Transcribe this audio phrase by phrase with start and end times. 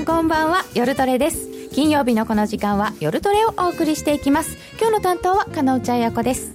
[0.00, 1.48] んこんばんは夜トレです。
[1.72, 4.56] 金曜日のこの時間は夜トレをお送りしていきます。
[4.78, 6.54] 今日の担当は金内彩子です。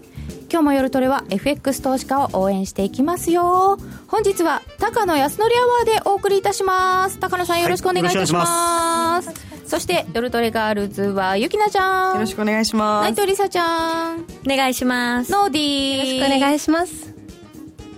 [0.50, 3.78] 今日も夜トレは FX 投資家を応援していきますよ。
[4.08, 7.20] 本日は高野康則アワーでお送りいたします。
[7.20, 9.32] 高野さんよろしくお願いいたします,、
[9.68, 12.16] そして夜トレガールズはゆきなちゃん。
[12.16, 13.12] よろしくお願いします。
[13.12, 14.22] 内藤りさちゃん。
[14.22, 15.32] お願いします。
[15.32, 15.98] ノーディー。
[15.98, 17.14] よろしくお願いします。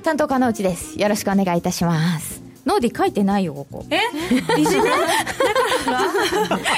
[0.04, 1.00] 担当金内です。
[1.00, 3.86] よろしくお願いいたしますノーディ書いてないよここ。
[3.90, 4.02] え？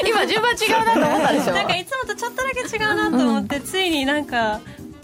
[0.07, 1.53] 今順番違うなと思ったでしょ。
[1.53, 4.61] なんかいつもとちょっとだけ違うなと思って、うん、ついになんか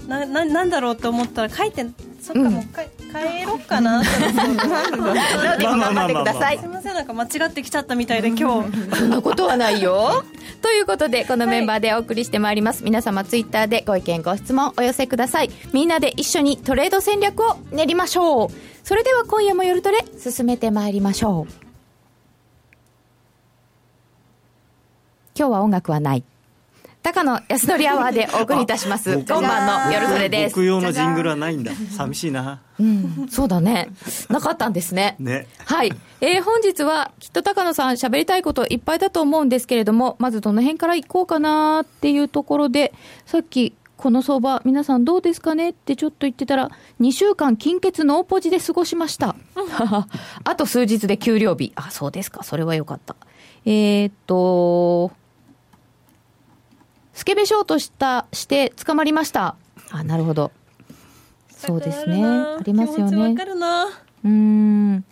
[0.07, 1.87] なななんだろうと思ったら書いて
[2.21, 4.01] そっか、うん、もう一回帰ろうかな。
[4.01, 4.09] って
[5.63, 6.59] 頑張ってください。
[6.59, 8.95] すみませんなんか間違ってきちゃったみたいで今日。
[8.95, 10.23] そんなことはないよ。
[10.61, 15.49] ということでこのメンバーでお送りしてまいります、はい、皆様ツイッターでご意見ご質問お寄せください。
[15.73, 18.49] みんなで一緒にトレード戦略を練りましょう。
[18.83, 21.53] それでは今夜も夜トレ進めてまいりましょう。
[25.37, 26.23] 今日は音楽はない
[27.05, 33.89] 高野康則アワーでお送りいたします今晩の夜トレです僕用のジングルはないんだ寂しいなうんそうだね
[34.27, 42.91] なかったんですねねはい、えー、本日はきっと高野さん喋りたいこといっぱいだと思うんですけれどもまずどの辺から行こうかなっていうところで
[43.27, 46.69] さっきこの相場、皆さんどうですかねってちょっと言ってたら、
[46.99, 49.37] 2週間金欠ノーポジで過ごしました。
[50.43, 51.71] あと数日で給料日。
[51.75, 52.43] あ、そうですか。
[52.43, 53.15] それはよかった。
[53.63, 55.13] えー、っと、
[57.15, 59.55] スケベショートしたして捕まりました。
[59.89, 60.51] あなるほど。
[61.49, 62.23] そうですね。
[62.23, 63.35] ありますよね。
[64.23, 65.05] うん。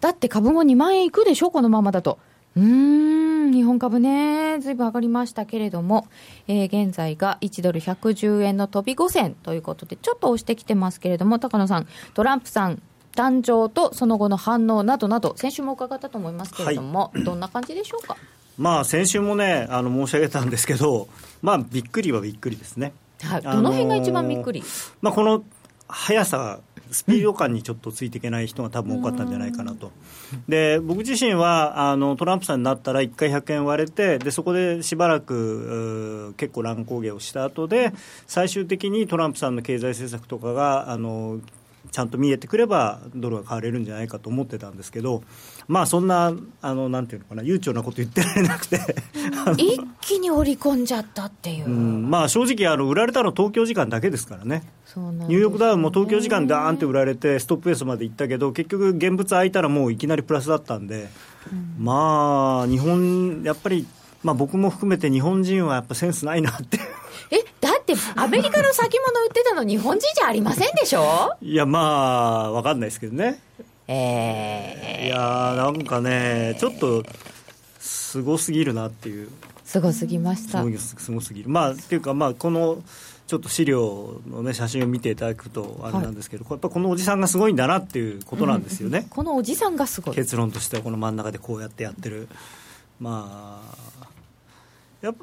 [0.00, 2.18] だって株も2万円いくでしょこのままだと。
[2.56, 6.06] うん日本株ね、ずいぶん上がりましたけれども、
[6.46, 12.80] えー、現在が1ドル110円の飛び5銭ということで、ちょっと押してきてますけれども、高野さん、トランプさん、
[13.16, 18.16] 誕生とその後の反応などなど、先週も伺ったと思いますけれども、はい、どんな感じでしょうか？
[18.58, 21.08] まあ、先週もねあの申し上げたんですけど、
[21.42, 22.92] まあ、びっくりはびっくりですね。
[23.22, 24.62] はい、どの辺が一番びっくり、
[25.00, 25.44] まあ、この
[25.88, 26.60] 速さ
[26.90, 29.90] スピード感にちょっとついていけない人が多分多かったんじゃないかなと、
[30.48, 37.92] で僕自身はあのトランプさんになったら1回100円割れてでそこでしばらく結構乱高下をした後で
[38.26, 41.40] 最終的にトランプさんの経済政策とかがあの
[41.90, 45.22] ちゃんと見えてくればドルが買われるんじゃないかと思ってたんですけど、
[45.68, 48.80] まあ、そんなあのなんていうのかな悠長なこと言ってられなくて。
[49.56, 54.62] 一気に織り込んじゃったっていう、うん、まあ、正直あの売られたの東京時間だけですからね。
[54.96, 61.08] ニューヨークダウンも東京時間でーンって売られてストップベースまで行ったけど結局現物空いたらもういきなりプラスだったんで、
[61.52, 63.86] うん、まあ日本やっぱり
[64.24, 66.78] まあ、僕も含めて日本人はやっぱセンスないなって
[67.30, 71.36] えだってアメリカの先物売ってたの日本人じゃありませんでしょ？
[71.42, 73.40] いやまあ分かんないですけどね。
[73.86, 77.04] ええー、いやなんかねちょっと
[77.78, 79.28] すごすぎるなっていう。
[79.64, 80.62] すごすぎました。
[80.78, 81.48] すごすぎる。
[81.48, 82.82] まあっていうかまあこの
[83.26, 90.14] ちょっと資料の、ね、写真を見ていただくとあれなんですけど、はい、やっぱこのおじさんがすごいんだなっていうことなんですよね、このおじさんがすごい。
[90.14, 92.28] 結論としてはこの真ん中でこうやってやってる。
[93.00, 93.76] まあ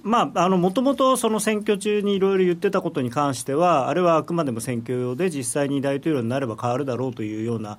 [0.04, 7.78] まあ、もともとその選挙中にいろいろ言ってたことに関しては、あれはあくまでも選挙用で、実際に大統領になれば変わるだろうというような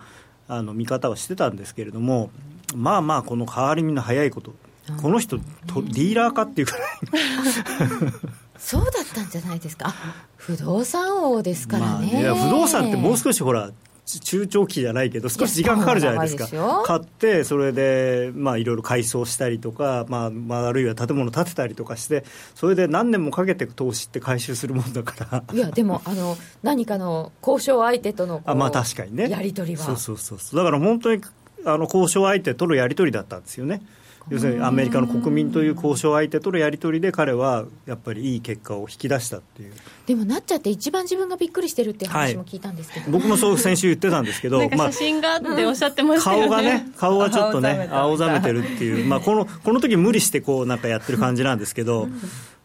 [0.49, 2.31] あの見方はしてたんですけれども、
[2.75, 4.55] まあまあ、この変わり身の早いこと、
[5.01, 5.45] この人、と
[5.83, 8.13] ディーラーかっていうくらい。
[8.59, 9.93] そうだったんじゃないですか、
[10.37, 12.11] 不動産王ですからね。
[12.13, 13.71] まあ、いや不動産ってもう少しほら
[14.05, 16.83] 中長期じゃないけど少し時間かかるじゃないですか。
[16.85, 22.25] 買ってそれでまあいろいろ改装したりとか、まあ、まああるいは建物建てたりとかして
[22.55, 25.45] それで何年もかけて投資って回収するもんだから。
[25.55, 29.31] いやでもあの何かの交渉相手とのあまあ確かにね。
[29.31, 29.85] やり取りは。
[29.85, 30.57] そうそうそう。
[30.57, 31.23] だから本当に
[31.65, 33.83] あの交渉相手とのやり取りだったんですよね
[34.31, 39.73] 要するにアメリカの国民という交渉相手とのやり取りで彼はやっぱりいい結果を引き出したっていう。
[40.07, 52.09] でもなっちゃって一番自分がびっくりしてるっていう話も聞いたんですけど、はい、僕もそう先週言ってたんですけど写真がっておっしゃってましたよね、顔がね 顔がちょっとね青ざめてるっていう、まあ、このこの時無理してこうなんかやってる感じなんですけど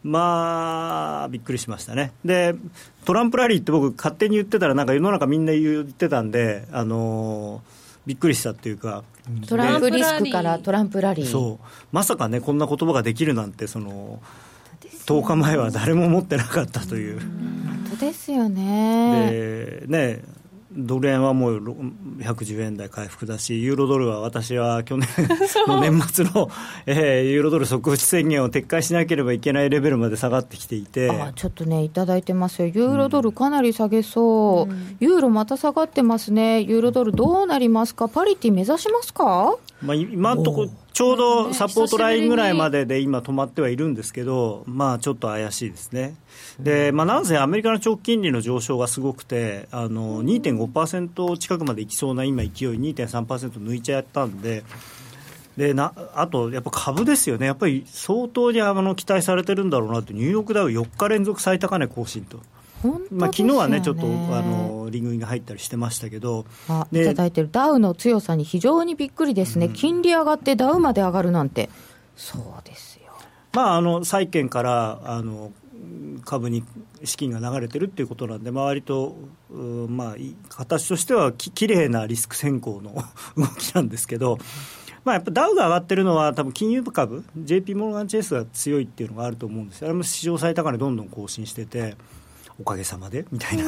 [0.02, 2.12] まあびっくりしましたね。
[2.24, 2.54] で
[3.04, 7.77] トランプラリーって僕勝手に言ってたらなんか世の中みんな言ってたんであのー
[8.08, 9.04] びっくりしたっていうか、
[9.46, 11.66] トランプリスクからトランプラリー、そう。
[11.92, 14.22] まさかね、こんな言葉ができるなんて、その
[15.04, 17.20] 10日前は誰も思ってなかったという。
[17.20, 19.30] 本当ですよね。
[19.30, 20.22] でね
[20.78, 21.58] ドル円はもう
[22.20, 25.08] 110円台回復だし、ユーロドルは私は去年
[25.66, 26.50] の年末の、
[26.86, 31.10] えー、ユーロドル即打ち宣言を撤回しなければいけないレベルまで下がってきていて。
[31.10, 46.16] あちょっとね、いただいてますよ、ユーロドルかなり下げそう、うん、ユーロまた下がってますね、ユーロドルどうなりますか、パリティ目指しますか、まあ、今のところちょうどサポートラインぐらいまでで今、止まってはいるんですけど、まあ、ちょっと怪しいですね。
[46.58, 54.64] で、まあ、なんせアメリカの長期金利の上昇がすごくて、あの2.5%近くまでいきそうな今、勢い、2.3%抜いちゃったんで。
[55.56, 62.40] でなあと、やっぱ株ですよね、やっぱり相当にあの期待されてるんだろうなって、ニューヨークダウ4日連続最高値更新と。
[63.10, 64.06] まあ昨日はね、ちょっとあ
[64.42, 67.48] のリングインが入ったりしてましたけど、あいただいてる。
[67.50, 71.70] ダウの強さに非常にびっくりですね、うん、金利上がってダウまで上がるなんて、
[72.16, 73.12] そうですよ。
[73.52, 75.52] まあ、あの債券からあの
[76.24, 76.64] 株に
[77.04, 79.16] 資金が流れてるっていうことなんで、まあ、割と、
[79.50, 80.16] まあ、
[80.48, 83.04] 形としてはききれいなリスク先行の
[83.36, 84.38] 動きなんですけど、
[85.04, 91.96] まあ、やっぱダウが上がってるのは、多分金融株、JP モルガン・チェイスが強いっていうのがあると思うんですあれも史上最高値どんどん更新してて。
[92.60, 93.64] おかげさまでみたいな。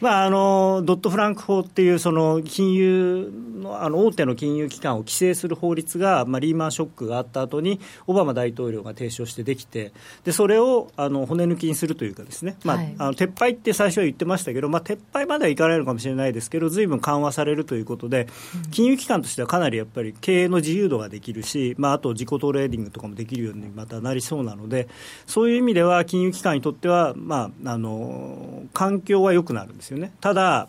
[0.00, 9.92] まあ、あのドット・フランク法っていうその金融のあの大手の金融機関を規制する法律が、まあ、リーマンショックがあった後にオバマ大統領が提唱してできて
[10.24, 18.28] でそれをあの骨抜きにするというかですね、まあ、はい、あの撤廃って最初は言ってましたけど、まあ、撤廃まではいかないのかもしれないですけどずいぶん緩和されるということで、
[18.70, 24.88] 金融機関としてはかなりやっぱり経営の自由度ができるし、まあ、あと自己トレーディングとかもできるようにまたなりそうなので
[25.26, 30.12] そういう意味では金融機関にとっては、まあ、あの環境は良くなるんですよね。
[30.20, 30.68] ただ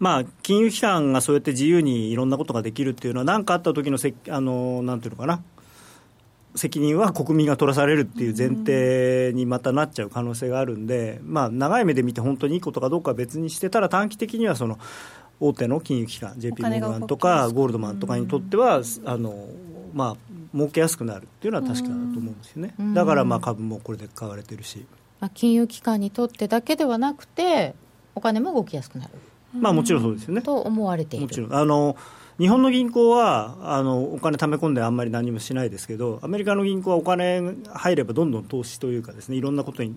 [0.00, 5.42] まあ、金融機関がそうやって自由にいろんなことができるっていうのは、何かあった時のせあのなんていうのかな、
[6.54, 14.78] 責任は国民が取らされるっていう前提にまたなっちゃう可能性があるんで、まあ、長い目で見て本当にいいことかどうかは別にしてたら短期的にはその
[15.40, 19.48] 大手の金融機関 JP モルガンとかゴールドマンとかにとってはあの、
[19.92, 20.16] まあ
[20.54, 22.74] 儲けやすくなるっていうのは確かだと思うんですよね。
[22.94, 24.86] だからまあ株もこれで買われてるし、
[25.20, 27.74] まあ、金融機関にとってだけではなくて
[28.14, 29.10] お金も動きやすくなる。
[29.58, 30.42] まあもちろんそうですよね。
[30.42, 31.26] と思われている。
[31.26, 31.54] もちろん。
[31.54, 31.96] あの
[32.38, 39.94] 日本の銀行はあのお金貯め込んであんまり何もしないですけどアメリカの銀行はお金入ればどんどん投資というかですねいろんなことに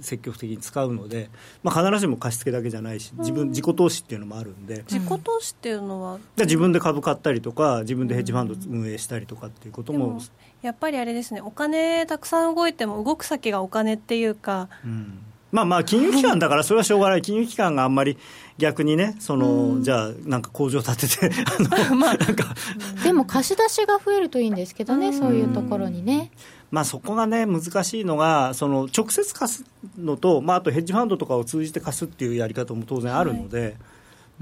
[0.00, 1.30] 積極的に使うので、
[1.62, 4.84] まあ、必ずしも貸し付けだけじゃないし自分自己投資っていうのもあるんで。
[4.88, 10.20] 自己投資っていうのは自分で株買ったりとか自分でヘッジファンド運営したりとかっていうことも。
[10.62, 15.18] やっぱりあれですねお金たくさん動いても動く先がお金っていうか、うん。
[15.52, 18.16] まあまあ、金融機関だから、それはしょうがない、金融機関があんまり
[18.58, 21.30] 逆にね、そのじゃあ、なんか工場建てて
[21.82, 22.54] あの、まあ、なんか。
[23.02, 26.30] でも貸し出しが増えるといいんですけどね、そういうところにね。
[26.70, 29.64] まあ、そこがね、難しいのが、その直接貸す
[29.98, 33.60] のと、まあ、あとヘッジファンドとかを通じて貸すっていうやり方も当然あるので。
[33.60, 33.74] はい。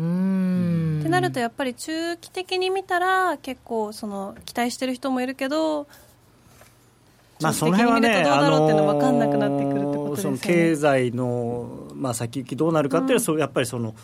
[0.01, 0.99] うん。
[1.01, 5.89] ってなるとやっぱり中期的に見たら結構その期待してる人もいるけど
[7.41, 13.95] まあ、その辺はね、あのその経済の、まあ、先行きどうなるかっていうのは、うん、やっぱりその、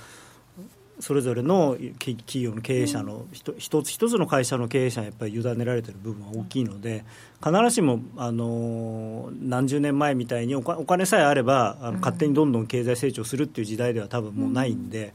[1.00, 7.04] それぞれの企業の経営者の一つ一つの会社の経営者にやっぱり委ねられてる部分は大きいので
[7.44, 15.12] 必ずしもあの何十年前みたいにお金さえあればあの勝手にどんどん経済成長するっていう時代では多分もうないんで。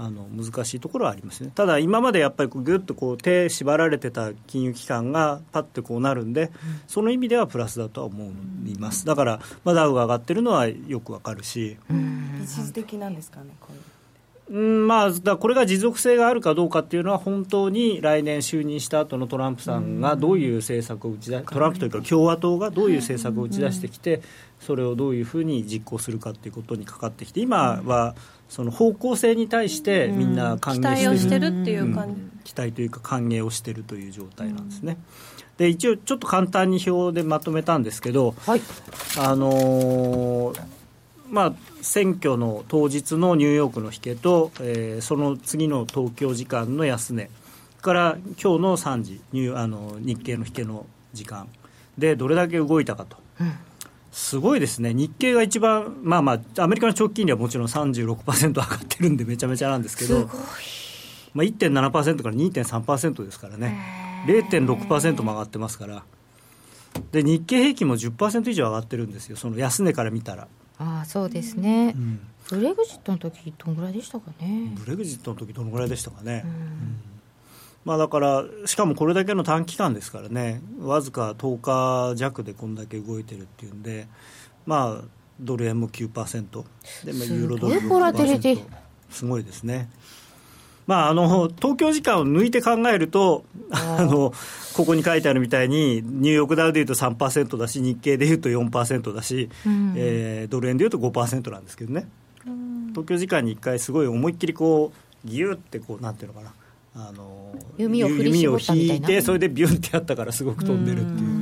[0.00, 6.52] あの難しいところはありますね、ただ今までやっぱりぐっとこう手縛られてた金融機関がパッてこうなるんで、
[6.86, 8.24] その意味ではプラスだとは思
[8.64, 11.76] います、だから、まあ、ダウが上がってるのはよくわかるし。
[12.44, 13.97] 一時的なんですかねこれう
[14.56, 24.22] んまあ、だこれが持続性があるかどうかっていうのは、本当に来年就任した後のトランプさんがどういう政策を打ち出トランプというか共和党がどういう政策を打ち出してきて、
[24.60, 28.14] それをどういうふうに実行するかっていうことにかかってきて、今は
[28.48, 32.14] その方向性に対してみんな歓迎してる,、してるっていう感
[32.44, 34.96] じ、期待というか歓迎をしてるという状態なんですね。
[35.58, 38.62] で一応ちょっと簡単に表でまとめたんですけど、はい、
[39.18, 40.78] あのー
[41.30, 47.30] まあ、選挙の当日のニューヨークの引けと、えー、その次の東京時間の安値。
[47.80, 51.48] から今日の3時ニュあの日経の引けの時間
[51.96, 53.52] でどれだけ動いたかと、うん、
[54.12, 60.26] すごいですね、日経が一番、まあまあ、アメリカの長期金利はもちろん36%上がってるんで、めちゃめちゃなんですけど、
[61.34, 63.78] まあ、1.7%から2.3%ですからね、
[64.26, 66.04] 0.6%も上がってますから。
[67.12, 70.48] で日経平均も10%以上上がってるんですよ、その安値から見たら。
[70.78, 72.20] ああそうですね、うん、
[72.50, 74.72] ブレグジットの時どのぐらいでしたかね。
[74.76, 77.00] ブレグジットの時どのぐらいでしたかね、うん、
[77.84, 80.60] まあ、だからしかもこれだけの短期間ですからね。
[80.80, 81.60] わずか10
[82.12, 84.06] 日弱でこんだけ動いてるっていうんで
[84.66, 85.04] まあ
[85.40, 86.64] ドル円も9%
[87.04, 88.58] で、まあ、ユーロドル6%
[89.10, 89.88] すごいですね
[90.88, 94.32] まあ、あの東京時間を抜いて考えるとあの、
[94.74, 102.08] ここに書いてあるみたいに、ニューヨークダウでいうと3%だし、日経でいうと4%だし、うん、えー、ドル円でいうと5%なんですけどね、
[102.46, 106.54] うん、東京時間に1回、すごい思いっきりこう、ぎゅってこう、なんていうのかな。
[106.94, 108.94] あの弓を振り絞ったみたいな。
[108.94, 111.37] 弓を引いてそれでビュンってやったからすごく飛んでるっていう。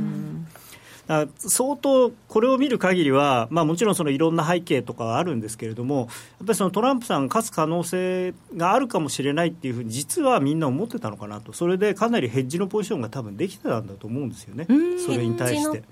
[1.39, 6.09] 相当これを見る限りは、まあ、もちろんそのいろんな背景とかはあるんですけれども、やっ
[6.47, 14.67] ぱりそのトランプさんが勝つ可能性があるかもしれないっていうふうに、実はみんな思ってたのかなと、それでかなりヘッジのポジションが多分できてたんだと思うんですよね、
[15.05, 15.83] それに対して。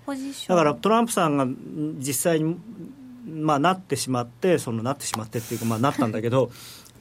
[0.48, 1.46] だからトランプさんが
[1.98, 2.56] 実際に、
[3.26, 6.50] まあ、なってしまって、そのなってしまってっていうか、まあ、なったんだけど。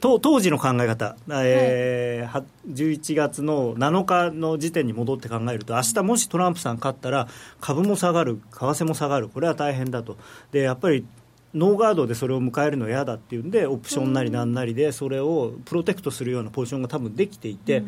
[0.04, 7.30] 当当時の考え方、えー、11月の7日の時点に戻って考えると、明日もしトランプさん勝ったら、
[7.62, 10.18] 株も下がる、為替も下がる、これは大変だと。
[10.52, 11.06] でやっぱり
[11.54, 17.82] ノーガードでそれを迎えるのは嫌だっていうんでオプションなりなんなりでそれをプロテクトするようなポジションが多分できていて、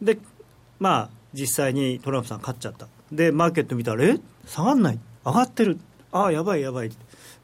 [0.00, 0.16] で
[0.78, 2.86] まあ実際にトランプさん勝っちゃった。
[3.10, 4.20] でマーケット見たらえ？
[4.46, 4.98] 下がんない？
[5.26, 5.80] 上がってる？
[6.12, 6.90] ああやばいやばい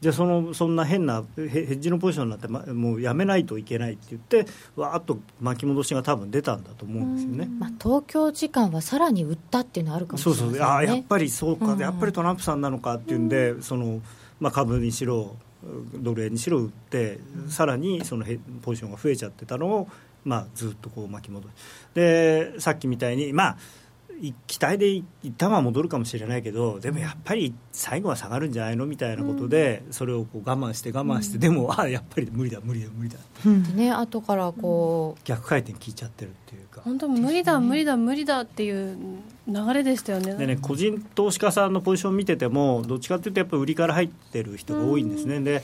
[0.01, 10.67] じゃあそのそんな変なヘッジのポジションになって、ま、もうやめないといけないって言ってわーっと巻き戻しが多分出たんだと思うんですよね、まあ、東京時間はさらに売ったっていうのはあるかもしれない、ね、そうそう。
[10.67, 14.01] あやっぱりそうか、やっぱりトランプさんなのかっていうんで、その
[14.39, 15.35] まあ、株にしろ
[15.95, 18.25] ドル円にしろ売って、さらにその
[18.61, 19.87] ポジションが増えちゃってたのを、
[20.23, 21.51] まあ、ずっとこう巻き戻し。
[21.93, 23.57] でさっきみたいにまあ
[24.47, 25.05] 期待で一
[25.37, 36.81] 旦は戻るかもしれないけどでもやっぱり最後は下がるんじゃないのみたいなことで、うん、それをこう我慢して我慢して、うん、でもあやっぱり無理だ無理だ無理だって、ね後からこう逆回転聞いちゃってるっていうか。
[36.83, 38.97] 本当無理だ無理だ無理だっていう
[39.47, 40.35] 流れでしたよね。
[40.35, 45.63] でね個人投資家さんのポジション見ててもどっちかっていうとやっぱり売りから入ってる人が多いんですね、で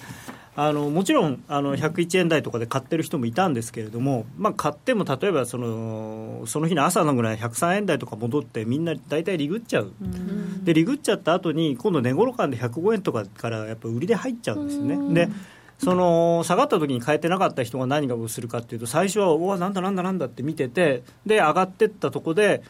[0.56, 9.94] あのもちろんあの101円台とかで買ってる人もいたんですけれども、まあ、買っても例えばそのその日の朝のぐらい103円台とか戻ってみんな大体リグっちゃう、
[10.64, 15.28] でリグっちゃった後に今度値頃感で105円とかからやっぱ売りで入っちゃうんですね。
[15.28, 15.32] で
[15.78, 22.62] その下がった時に買えてなかった人が何がするかっていうと最初はおわなんだなんだなんだって見ててで上がってったとこで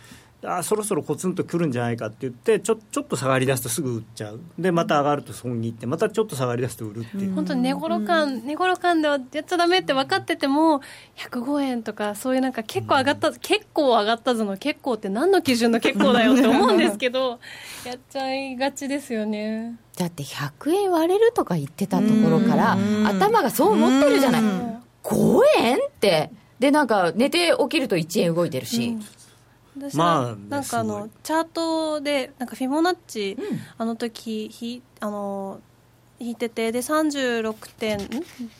[0.43, 4.39] あそろそろコツンとくるんじゃないかって言ってちょちょっと下がりだすとすぐ売っちゃう。
[4.57, 7.33] でまた上がると損にいってまたちょっと下がりだすと売るっていう。
[7.33, 10.81] 本当寝頃感寝頃感ではやっちゃだめって分かってても
[11.17, 17.39] 105円とかそういうなんか結構上がった、うん、結構上がったぞの結構って何の基準の結構だよって思うんですけど
[17.85, 19.77] やっちゃいがちですよね。
[19.95, 24.41] だって100円割れるとか言ってたところから頭がそう思ってるじゃない。
[25.03, 26.31] 5円って。
[26.59, 29.03] でなんか寝て起きると1円動いてるし、うん
[29.77, 35.61] 私はなんかあのチャートでなんかフィボナッチ、うん、あの時ひあの
[36.19, 37.99] 引いててで36点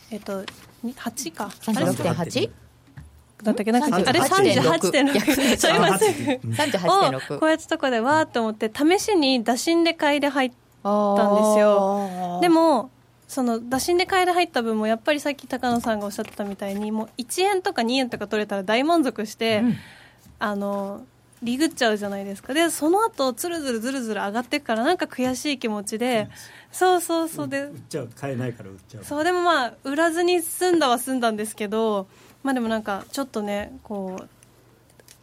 [0.10, 0.44] えっと
[0.84, 1.51] 8か。
[1.62, 2.51] 36.8?
[3.44, 3.72] だったっけ？
[3.72, 6.15] なんかあれ38.6 すいません。
[6.39, 10.51] 38.6こうやってとこでわーって思って試しに打診で買いで入っ
[10.84, 12.39] たんですよ。
[12.41, 12.89] でも
[13.27, 19.77] その打診で買いで入った分もやっぱりさっき高野さんがおっしゃってたみたいにもう1円とか2円とか取れたら大満足して、うん
[20.42, 21.06] あの
[21.44, 22.54] リグっちゃうじゃないですか。
[22.54, 26.30] でその後つるずるずるずる上がってくからなんか悔しい気持ちで、
[26.72, 29.04] そうそうそうで売っちゃう買えないから売っちゃう。
[29.04, 32.08] そうでもまあ売らずに済んだは済んだんですけど
[32.44, 34.20] まあでもなんかちょっとねこ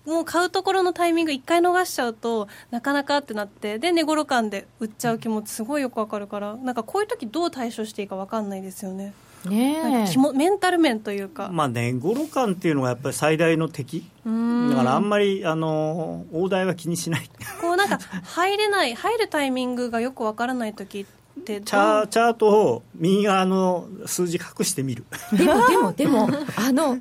[0.07, 9.13] うもう買うところのタイミング一回逃しちゃうとなかなかってなってで寝頃感で売っちゃう気持ちすごいよくわかるからなんかこういう時どう対処していいかわかんないですよね
[9.45, 14.09] ねメンタル面というか、まあ、寝頃感っていうのがやっぱり最大の敵。
[14.25, 17.31] だからあんまりあの大台は気にしない。
[17.61, 21.07] こうなんか入れない入るタイミングがよくわからない時
[21.41, 25.05] ってチャチャートを右側の数字隠してみる。
[25.33, 26.99] でもでもでもあの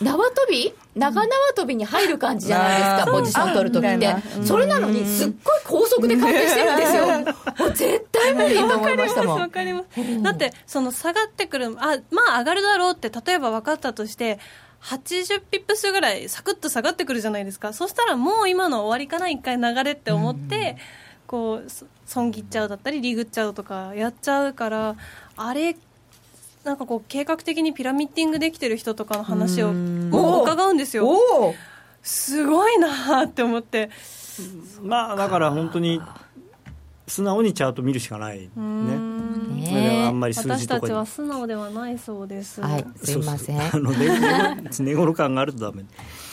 [0.00, 0.72] 縄跳び？
[0.94, 4.16] 長縄跳びに入る感じじゃないですか、ポジション取るときって。
[4.44, 7.06] それなのに、すっごい高速で回転してるんですよ。
[7.06, 9.40] もう絶対無理と思いましたもん。
[9.40, 10.22] わかります。
[10.22, 14.38] だって、その下がってくる、あ、まあ上がるだろうって、例えば分かったとして、
[14.82, 17.72] 80ピップスぐらいサクッと下がってくるじゃないですか。
[17.72, 20.76] そしたらもう今の終わりかな、一回流れって思って、
[21.26, 21.70] こう、
[22.06, 24.96] 損切っちゃうだったり、リグっちゃうとかやっちゃうから、
[25.36, 25.76] あれ
[26.68, 31.08] なんかこう計画的にピラミッティングできてる人とかの話を伺うんですよ。
[32.02, 33.88] すごいなって思って。
[34.82, 36.00] まあだから本当に
[37.06, 38.98] 素直にチャート見るしかないね。
[39.70, 42.60] ねあんまり数字とか私たちは素直ではないそうです。
[42.60, 43.58] はいすいません。
[43.58, 45.86] あの寝頃感があるとダメ。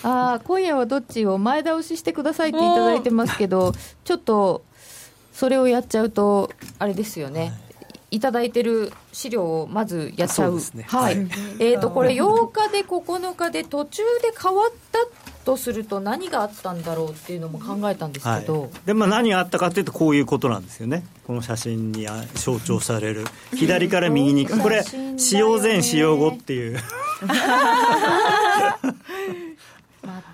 [0.03, 3.73] あ今夜はどっちを前倒ししてくださいっていただいてますけど
[4.03, 4.65] ちょっと
[5.31, 7.64] それをやっちゃうとあれですよね、はい
[8.15, 11.15] いただいてる資料をまずやっちゃう、ね、はい、
[11.59, 14.99] えーと、これ、8日で9日で途中で変わった
[15.43, 24.81] とすると、何があったんだろうっていうのも考えたんですけど、はい、でまあ、何があったかというと、こういうことなんですよね、この写真に象徴される、左から右に、これ、
[25.17, 26.79] 使用前、使用後っていう。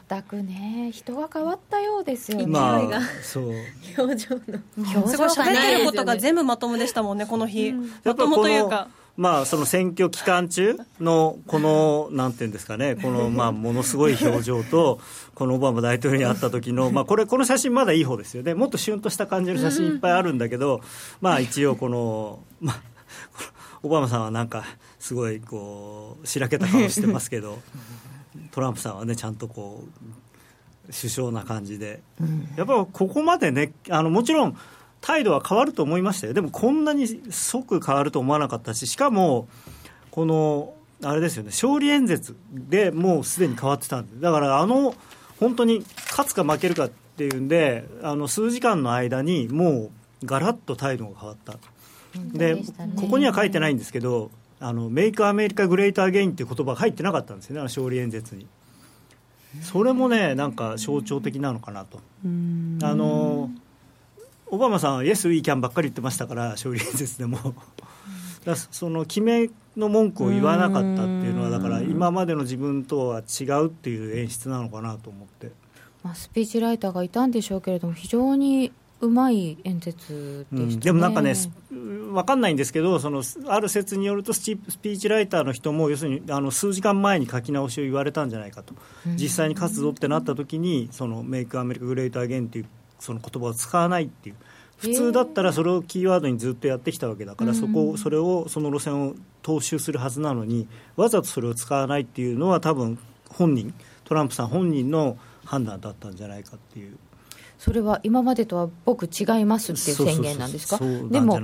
[0.09, 3.53] 全くね人が変わったようですよね、まあ、そう。
[3.97, 4.41] 表情の。
[4.77, 8.89] 表情喋ってることが全部まともでしたもんねこの日、うん、まともというか。
[9.17, 14.99] まあ、その選挙期間中のこの、なんていうんですかね、このまあものすごい表情と、
[15.35, 20.81] このオバマ大統領に会った時の、まあこれ、この写真、まだいい方ですよね、もっとシュンとした感じの写真いっぱいあるんだけど、
[21.19, 22.81] まあ一応、 この、まあ、
[23.83, 24.63] オバマさんはなんか、
[24.97, 27.59] すごいこう、しらけた顔してますけど、
[28.51, 32.01] トランプさんはね、ちゃんとこう、首相な感じで、
[32.55, 34.57] やっぱりここまでね、あのもちろん、
[34.99, 39.47] 態度は変わると思いましたよ、でもこんなに即変わると思わなかったし、しかも、
[40.11, 44.95] このあれですよね、勝利演説でもうすでに変わってたんで、だからあの
[45.39, 49.89] 本当に勝つか負けるかっていうんで、あの数時間の間にも
[50.21, 51.57] うがらっと態度が変わった。
[52.13, 52.63] で、ね、
[52.97, 54.29] ここには書いてないんですけど、
[54.61, 58.45] あのメイクアメリカグレートアゲインっていう言葉が入ってなかったんですよね、勝利演説に。
[59.61, 61.99] それもね、なんか象徴的なのかなと。
[62.27, 63.49] あの
[64.47, 67.55] オバマさんはイエス・ウィーキャンばっかり言ってましたから、勝利演説でも。
[68.45, 75.51] だその決めの文句を言わなかったっていうのは、だから今までの自分とは違うっていう演出なのかなと思って。
[76.03, 80.63] まあ、スピーチライターがいたんでしょうけれども、非常にうまい演説で、ね。
[80.63, 81.33] うん、でもなんかね、
[81.69, 88.73] 分かんないんですけど、そのある説によると、スピーチライターの人も、要するにあの数時間前に書き直しを言われたんじゃないかと、
[89.15, 92.65] 実際に勝つぞってなった時に、そのメイクアメリカグレートアゲンっていう
[92.99, 94.35] その言葉を使わないっていう。
[94.77, 102.97] 普通だったらそれをキーワードにずっとやってきたわけだから、そこそれをその路線を踏襲するはずなのにわざとそれを使わないっていうのは多分
[103.29, 103.73] 本人
[104.05, 106.97] トランプさん本人の判断だったんじゃないかっていう
[107.63, 110.79] それは今までとは僕違いますっていう宣言なんですか？
[111.11, 111.39] でも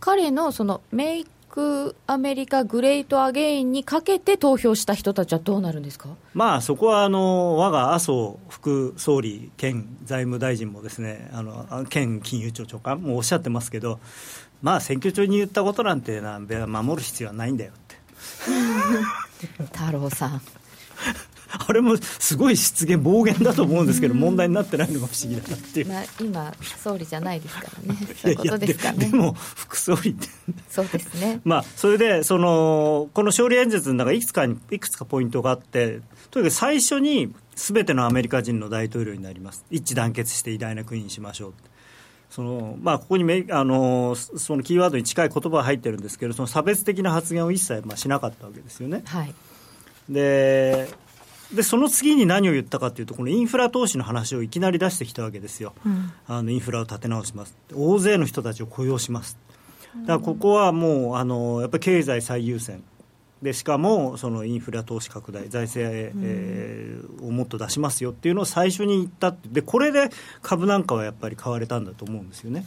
[0.00, 14.00] 彼のそのメイクアメリカグレートアゲインにかけて投票した人たちはどうなるんですか、まあ、そこはあの我が麻生副総理兼財務大臣もですねあの兼金融庁長官もおっしゃってますけど、
[14.62, 17.96] まあ、選挙中に言ったことなんてな守る必要はないんだよって。
[19.72, 20.40] 太郎さん
[21.66, 29.06] あれもすごい失言、暴言だと思うんですけど、問題になってないのが不思議だなっていう、まあ、今、総理じゃないですからね、 そういうことですかね。
[29.06, 30.28] でも、副総理って、
[30.70, 41.54] そうですね、 まあ、それでその、この勝利演説の中いくつかにいくつかポイントがあって、とにかく最初に、すべてのアメリカ人の大統領になります、一致団結して偉大な国にしましょう
[42.30, 49.02] そのまあ、ここにめあのそのキーワードに近い言葉が入ってるんですけど、その差別的な発言を一切まあしなかったわけですよね。
[49.04, 49.34] はい、
[50.08, 50.88] で
[51.54, 59.36] でその次に何を言ったかというと、このインフラ投資の話をいきなり出してきたわけですよ、うん、あのインフラを立て直します、大勢の人たちを雇用します、
[60.02, 62.82] だからここはもう、あのやっぱり経済最優先。
[63.42, 70.10] でしかもそのインフラ投資拡大、財政、えー、をもっと出しますよっていうのを最初に言ったで、これで
[70.42, 72.64] 株なんかはやっぱり買われたんだと思うんですよね。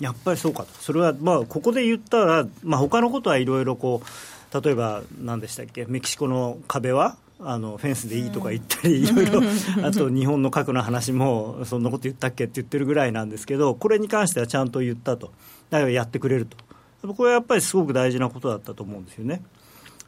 [0.00, 9.42] やっぱりそうかと、それはまあここで言ったら、まあ他のことはいろいろこう、例えば何でしたっけ、メキシコの壁はあのフェンスでいいとか言ったり、いろいろ、
[9.84, 15.32] あと日本の核の話も、そんなこと言ったっけって言ってるぐらいなんですけど、これに関してはちゃんと言ったと、
[15.70, 19.42] だからやってくれると、これはやっぱりすごく大事なことだったと思うんですよね。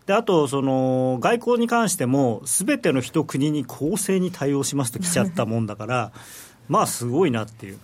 [0.06, 6.12] であとその、外交に関しても、すべての人、国に公正に対応しますと来ちゃったもんだから、
[6.68, 7.78] まあすごいなっていう。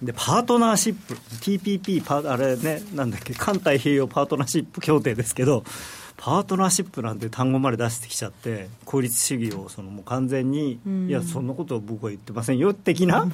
[0.00, 5.64] でパートナーシップ、TPP、パあれね、なんだっけ、環太平洋パートナーシップ協定ですけど、
[6.24, 13.26] パートナーシップなんて単語まで出してきちゃって効率主義をそのもう完全に、うん、いやそんなことを僕は言ってませんよ的な。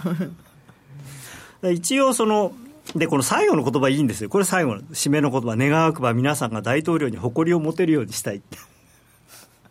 [1.71, 2.53] 一応その
[2.97, 4.31] でこの最後の言葉いいんですよ。
[4.31, 8.57] これ最後の締めの言葉願わくば皆さんが大統領に誇りを持てるようにしたいって。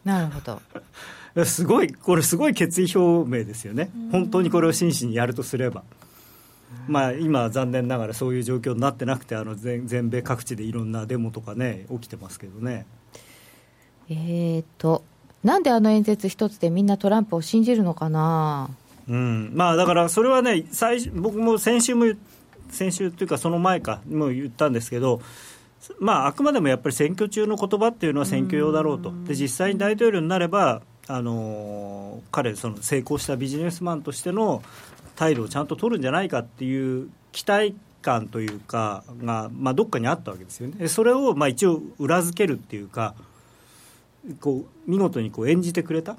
[0.05, 0.39] なるほ
[1.33, 1.43] ど。
[1.43, 3.89] すごいこれすごい決意表明ですよね。
[4.11, 5.83] 本当にこれを真摯にやるとすれば。
[6.87, 12.85] まあ、今、残念ながらそういう状況になってなくてあの全全米各地でいろんなデモとかね起きてますけどね。
[14.09, 15.03] えーと、
[15.43, 18.69] なんであの演説一つでみんなトランプを信じるのかな、
[19.07, 19.51] うん。
[19.53, 22.05] まあ、だからそれはね最僕も先週も
[22.69, 25.21] 先週というかその前かも言ったんですけど、
[25.99, 29.13] まあ、あくまでもやっぱり選挙中の言葉っていうのは選挙用だろうと。
[29.25, 34.61] で実際に大統領になればあの彼その成功したビジネスマンとしての
[35.15, 40.87] 態度をちゃんと取るんじゃないかっていう期待感というかが、まあ、どっかにあったわけですよね。
[40.87, 43.15] それをまあ一応裏付けるっていうか
[44.39, 46.17] こう見事にこう演じてくれた。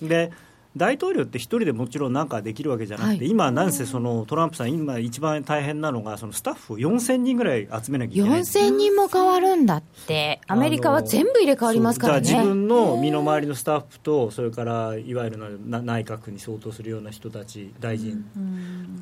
[0.00, 0.30] で
[0.76, 8.40] 大統領って一人でもちろん何かできるわけじゃなくて、はい、今、なんせそのトランプさん、今、一番大変なのが、そのスタッフを4000人ぐらい集めなきゃいけない。
[8.40, 12.20] 4000人も変わるんだって、アメリカは全部入れ替わりますからね。
[12.20, 18.24] 自分の身の回りのスタッフと、それからいわゆる内閣に相当するような人たち、大臣。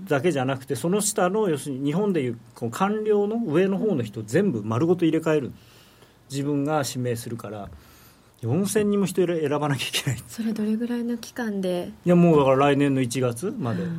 [0.08, 2.38] だけじゃなくて、その下の要するに日本でいう
[2.70, 5.52] 官僚の上の方の人、全部丸ごと入れ替える、
[6.30, 7.68] 自分が指名するから。
[8.42, 10.22] 4000人も人選ばなきゃいけない。
[10.28, 11.90] それどれぐらいの期間で？
[12.04, 13.84] いやもうだから来年の1月まで。
[13.84, 13.90] だ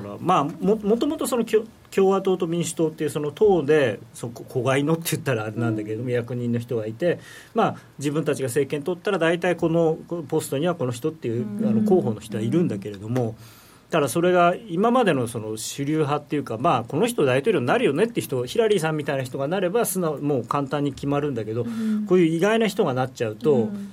[0.00, 7.20] からまあももともとその共和党と民主党っていうその党でそ子飼いのって言ったらあれなんだけれども、役人の人がいて、
[7.54, 9.96] まあ、自分たちが政権取ったら大体この
[10.28, 13.36] ポストにはこの人っていうあの候補の人はいるんだけれども。
[13.36, 13.57] た
[13.90, 23.92] だそれが今までのその主流派っていうか、まあ、この人大統領になるよねって人ヒラリーさんみたいな人がなれば素直もう簡単に決まるんだけど、うん、こういう意外な人がなっちゃうと、うん、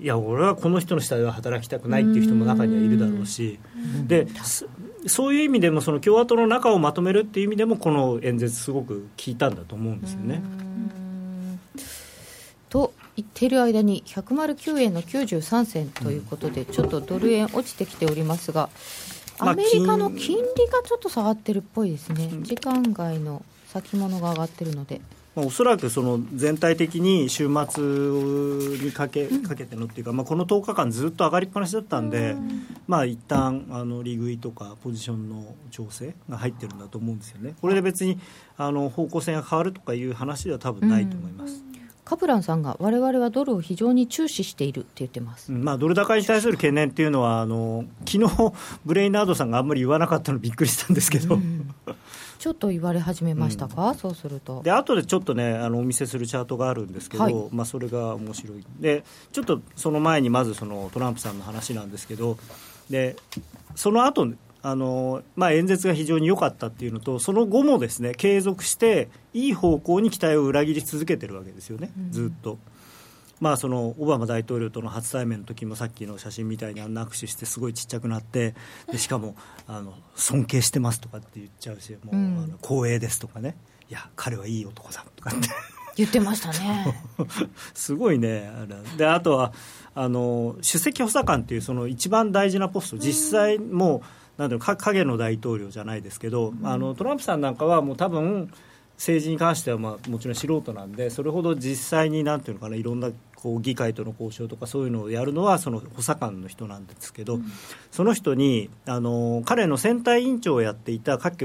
[0.00, 4.26] いや俺はこの人の下では働きたくないっていう人も中にはいるだろうし、うん、で
[5.06, 10.42] そういう意味でもその共和党の中をまとめるっていう意味でもこの演説すごく効いたんだと思うんですよね。
[12.70, 18.68] と言っている間に109円の93銭ということで、ちょっとドル円落ちてきておりますが。
[19.38, 25.00] アメリカの金利がちょっと下がってるっぽいですね、時間外の先物が上がってるので。
[25.34, 32.34] まあ、おそらくその全体的に週末にかけかけてのっていうか、まあ、この10日間ずっと上がりっぱなしだったんで、
[32.86, 38.18] まあ一旦あの利食いとかポジションの調整が入ってるんだと思うんですよね、これで別に
[38.56, 41.62] あの方向性が変わるとかいう話では多分ないと思います。
[41.70, 41.75] うん
[42.06, 48.52] カプランさんがわれわれはドルを非常に注視しているって言ってます、まあ、ドル高に対する懸念っていうのはあの昨日
[48.86, 51.74] ブレイナードさんがあんまり言わなかったのびっくりしたんですけど、うん、
[52.38, 54.62] ちょっと言われ始めましたか、うん、そうすると。
[54.62, 58.64] で後でちょっとねあのお見せするチャートがあるんですけど、はい、まあ、それが面白い。
[58.78, 62.38] でちょっとその前にまずそのトランプさんの話なんですけど
[62.88, 63.16] で
[63.74, 64.28] その後
[64.68, 72.58] あのまあ、演説が非常に良かったっていうのと、その後もですね継続して、いい方向に期待を裏切り続けてるわけですよね、ずっと。
[73.38, 78.56] まあ、そのオバマ大統領との初対面の時もさっきの写真みたいにあんな握手してすごいちっちゃくなって
[78.90, 79.36] でしかも
[79.68, 83.56] あの尊敬してますとかって言っちゃうしもう、うん、あの光栄ですとかね。
[83.88, 85.48] いや彼はいい男さんとかって。
[85.96, 87.02] 言ってましたね。
[87.72, 88.50] すごいね。
[88.98, 89.52] であとは
[89.94, 94.02] あの首席補佐官っていうその一番大事なポスト実際もう
[94.38, 98.52] なんていうの影の大統領じゃないですけど、うん、あのトランプさんなんかはもう多分
[98.96, 107.44] 政治に関してはまあもちろん素人なんでそれほど実際になんていうのかないろんなこう議会との交渉とかそういうのをやるのはその補佐官の人なんですけど、うん、
[107.90, 111.44] その人にあの彼の選対委員長をやっていた結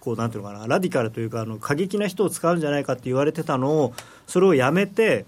[0.00, 3.94] 構なんていうのかなラディカルというかあの過激な人を使うんじゃないかって言われてたのを
[4.26, 5.26] それをやめて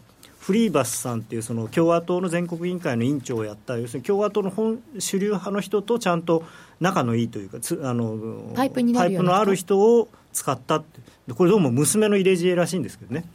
[0.49, 6.43] フリーバスさんっていうその共和党の全国委員会の委員長をやった要するに共和党の本主流派の人とちゃんと
[6.81, 13.27] 仲のいいというかつあのパイプになるパイプのある人を使ったってこれどうも娘の入れ知恵らしいんですけどね。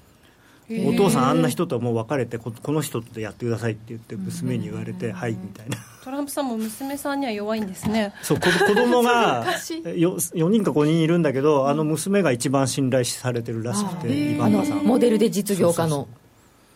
[0.88, 5.78] お父さんあんな人とはもう別れてこの人とやってくださいって言って娘に言われてはいみたいな。
[6.04, 8.12] トランプさんも娘さんには弱いんですね。
[8.24, 14.80] そう子供が 4, 4人か5人いるんだけどあの娘が一番信頼されてるらしくてイバンカさん。
[14.80, 16.08] モデルで実業家の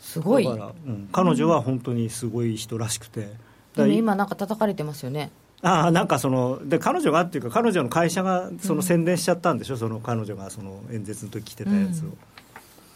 [0.08, 0.46] すごい。
[0.46, 3.30] だから、うん、彼女は本当にすごい人らしくて。
[3.76, 5.30] でも今なんか叩かれてますよね。
[5.62, 12.18] あなんかそので彼女がっていうか彼女の会社がその宣伝しちゃったんでしょ、うん、その彼女がその演説の時着てたやつを、うん、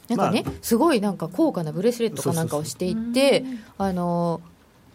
[0.10, 3.44] なんかね、まあ、すごいなんか高価なブレスレットかなんかをしていて
[3.78, 4.42] あの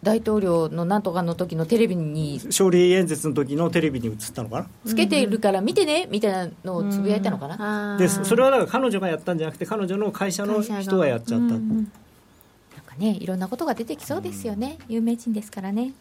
[0.01, 4.67] 大統領のなんとかの時のテレビに勝利演説の時のテレビに映ったのかな？
[4.85, 11.91] つけているから見てねみたいなのをつぶやいたのかな、でそれはだから彼女がやったんじゃなくて彼女の会社の人がやっちゃった、なんか
[12.97, 15.93] ねいろんなことが出てきそうですよね、有名人ですからね。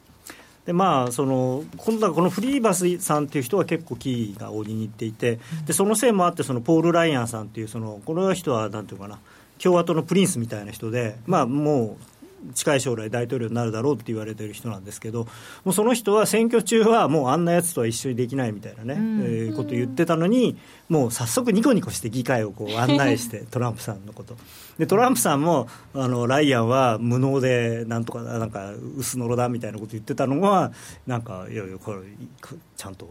[0.67, 9.21] でまあ、その今度はこのフリーバスさんっていう人は結構キーがを握っていてでそのせいもあってそのポール・ライアンさんっていうそのこの人はなんていうかな
[9.63, 12.16] 共和党のプリンスみたいな人で、まあ、もう
[12.55, 15.27] 近い将来大統領になるだろうって言われてる人なんですけど
[15.65, 20.57] もうその人は選挙中はもうあんなやつとは一緒にできないみたいなね、うん、えー、こと言ってたのに
[20.89, 24.37] もう早速ニコニコして議会をこう 案内してトランプさんのこと。
[24.79, 30.73] でトランプさんもあのライアンは無能でなんとかなんか薄のろだみたいなこと言ってたのは
[31.07, 32.01] なんかいやいやこれ
[32.77, 33.09] ちゃんと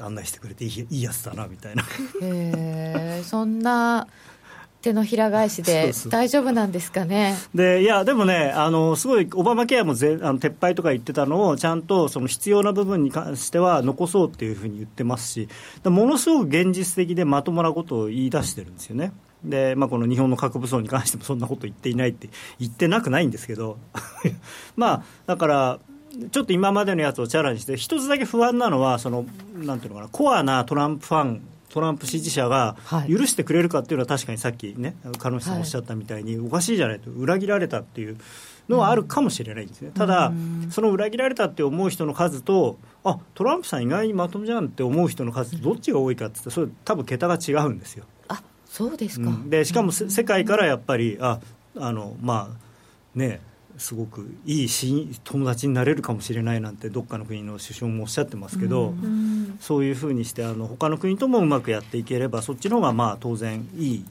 [0.00, 1.84] 案内してくれていいいいやつだなみたいな。
[2.22, 4.06] へそんな
[4.86, 7.36] 手のひら返しで 大丈夫なんですかね？
[7.54, 15.48] でいやでもねあのすごいオバマケアもぜあの撤廃とか言ってたのをちゃんとその必要な部分に関しては残そうっていうふうに言ってますし
[15.84, 19.12] ものすごく現実的でまともなことを言い出してるんですよね。
[19.44, 23.76] でまあ、この日本の核武装に関してもそんなこと言っていないって言ってなくないんですけど。
[24.76, 25.78] まあだから
[26.30, 32.76] ちょっと今までのやつをチャラにして、一つだけ不安なのは、そのなんていうのかな、コアなトランプファン、トランプ支持者が
[33.08, 38.16] 許してくれるかっていうのは、確かにさっきね、鹿野さんおっしゃったみたいに、おかしいじゃないと、裏切られたっていう
[38.68, 40.32] のはあるかもしれないんですね、ただ、
[40.70, 48.04] その裏切られたって思う人の数と、あトランプさん、意外にまともじゃんって思う人の数どっちが多いかってそれ、多分桁が違うんですよ。
[48.28, 51.40] あそうですか、うん、でしかも世界からやっぱり、あ
[51.78, 53.40] あのまあね、
[53.78, 54.68] すごくいい
[55.24, 64.04] 友達になれるかもしれないなんてどっかの国の首相もおっしゃってますけど、うん、そういうふうにしてあの他の国ともうまくやっていければそっちの方がまあ当然いい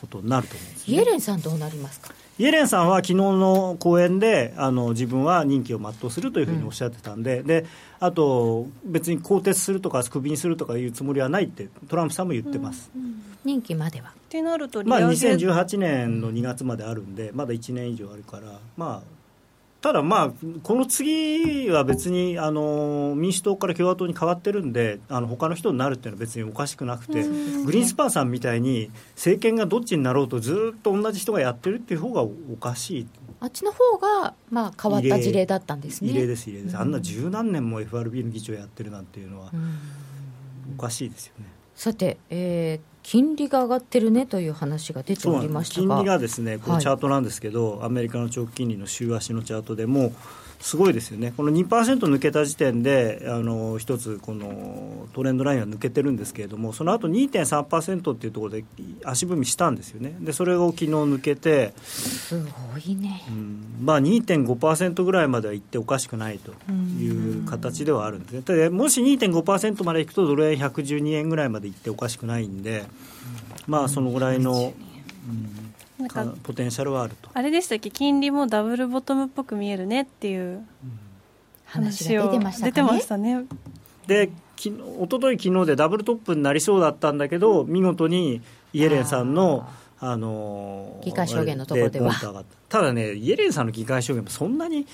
[0.00, 2.14] ことになると思うんです、ね、イエレンさんどうなりますか？
[2.40, 7.66] イエレンさんは昨日の講演であの自分は任期を全うするというふうにおっしゃってたんでうん、で
[7.98, 14.08] あと別に更迭するとかクビにするとかいうつもりはないってトランプさんも言ってます、うんうん、任期までは。
[14.08, 19.19] ってなるとまあ2018年の2月まであるんでまだ1年以上あるからまあ
[19.80, 27.22] ただ、まあ、この次は別にあの民主党から共和党に変わってるんで、あの他の人になるっていうのは別におかしくなくて、
[27.64, 33.06] グリーンスパンさんみたいに、政権がどっちになろうと、ずっと同じ人がやってるっていう方がおかしい。
[33.40, 36.10] あっちの方がまあ変わった事例だったんですね。
[36.10, 39.50] 異例です、異例です、あんな十何年も FRB の議長やってるなんていうのは、
[40.76, 41.46] おかしいですよね。
[41.74, 50.12] さて、えー、金利が上がってるねという話が出ておりました金利がですね、このチャートなんですけど、はい、アメリカの長期金利の週足のチャートでも、
[50.60, 58.64] すごいですよね、この2%抜けた時点で、あの一つ、このトレンドラインは抜けてるんですけれども、その後2.3%っていうところで
[59.02, 62.50] 足踏みしたんですよね、でそれを昨日抜けて、すご
[62.84, 63.64] いね、うん。
[63.82, 72.84] まあ、2.5%ぐらいまではいっておかしくないという形ではあるんですね、ただもし2.5%までいくと、ドル円112円ぐらいまでいっておかしくないんで、
[73.66, 74.74] まあ、そのぐらいの。
[75.26, 75.59] うん
[76.00, 77.30] なんかポテンシャルはあると。
[77.32, 77.90] あれでしたっけ？
[77.90, 80.66] 金利もダブルボトムっぽく見えるねっていう
[81.64, 82.38] 話を、出
[82.72, 83.44] てましたね。
[84.06, 89.68] でき一昨日昨日でダブルトップになりそうだったんだけど、見事にイエレンさんの
[90.00, 92.12] あの議会証言のところでは。
[92.68, 92.82] た。
[92.82, 94.86] だねイエレンさんの議会証言もそんなに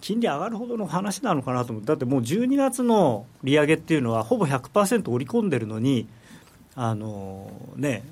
[0.00, 1.88] 金利上がるほどの話なのかなと思って。
[1.88, 6.06] だってもう12月の利上げっていうのはほぼ100%織り込んでるのに
[6.74, 8.02] あのね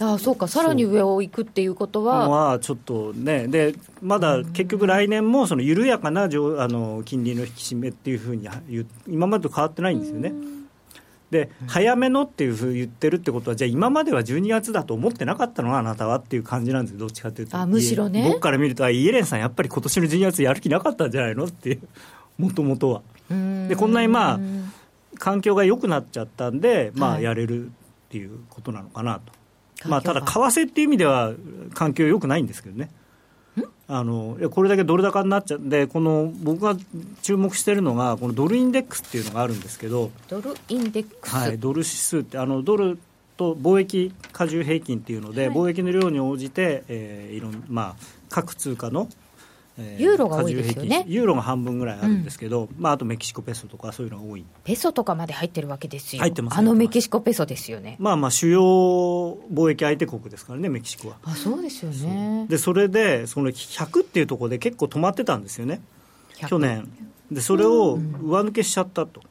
[0.00, 2.28] ああそうか、さらに上を行くっていうことは。
[2.28, 8.48] まあ、ちょっとね、でまだ結局、来年もその緩やかなあの金利の引き締めっていうふうに
[9.08, 10.32] 今までと変わってないんですよね。
[11.30, 21.80] で早めのっていうふうに言ってるってことは、じゃあ、今までは12月だと思ってなかったのあなたはっていう感じなんですどっちかというと、あむしろね、僕から見ると、イエレンさん、やっぱり今年の12月、やる気なかったんじゃないのっていう、
[22.38, 23.02] もともとは。
[23.68, 24.40] でこんなにまあ
[25.18, 27.70] 環境が良くなっちゃったんで、まあ、やれるっ
[28.08, 29.37] ていうことなのかなと。
[29.86, 31.32] まあ、ただ、為替っていう意味では
[31.74, 32.90] 環境よくないんですけどね。
[33.90, 36.76] あのいやこれだけドル高になっちゃってこの僕が
[37.22, 40.10] 注目しているのがこのドルインデックスっていうのがあるんですけど。
[40.28, 42.98] ドルインデックス、はい、ドル指数ってあのドル
[43.38, 49.08] と貿易荷重平均っていうので、はい、貿易の量に応じて、えーいろんまあ、各通貨の
[49.96, 51.04] ユーロが多いですよね。
[51.06, 54.44] ユーロが半分ぐらいあるんですけど、うん、まあ、あとメキシコペソとかそういうのが多い。
[54.64, 57.96] ペソとかまで入ってるわけですよ入ってますあのメキシコペソですよね。
[57.98, 58.60] まあまあ主要
[59.52, 61.16] 貿易相手国ですからねメキシコは。
[61.22, 62.46] あそうですよね。
[62.48, 65.80] でそれでその100っていうところで結構止まってたんですよね。
[66.48, 66.88] 去年。
[67.30, 69.22] でそれを上抜けしちゃったと、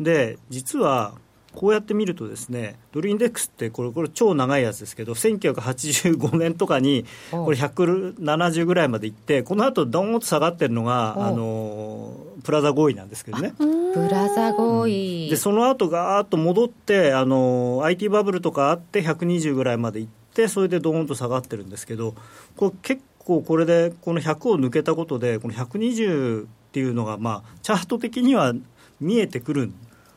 [0.00, 1.14] で実は
[1.54, 13.54] こうやって見るとですねドルインデックスってこれこれ超長いやつですけど1985年とかにこれ170ぐらいまでいってこの後どんと下がってるのがあのプラザ合意なんですけどね。
[13.58, 22.14] プラザ合意、でその後ガーッと戻ってあの IT バブルとかあって120ぐらいまでいってそれでどーンと下がってるんですけど
[22.56, 28.52] これ結構これでこの100を抜けたことでこの120っていうのがまあチャート的には
[29.00, 29.74] 見えてくるん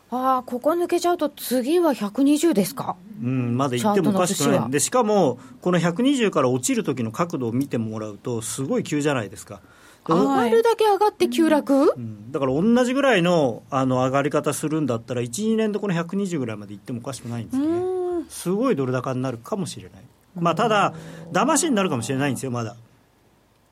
[0.10, 4.72] ああ、ここ抜けちゃうと、次は120ですか、うん、まだ行ってもおかしくない。
[4.72, 9.60] で、しかも、この120から落ちる時の角度を見てもらうと、すごい急じゃないですか。
[10.08, 20.04] 上がるだけ上がって急落、うん、だから同じぐらいのあの上がり方するんだったら、1、2年でこの120ぐらいまで行ってもおかしくないんですよね、すごいドル高になるかもしれない、
[20.36, 20.93] まあ、ただ、
[21.34, 22.78] 騙しになるかもしれないんですよ、まだ。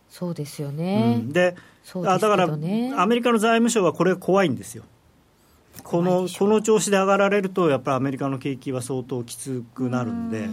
[0.10, 4.84] そうですよね、うん、で、ね、だからアメリカの財務省はこれ怖いんですよ。
[5.84, 10.48] このこの調子で上がられると、やっぱりアメリカの景気は相当きつくなるんで。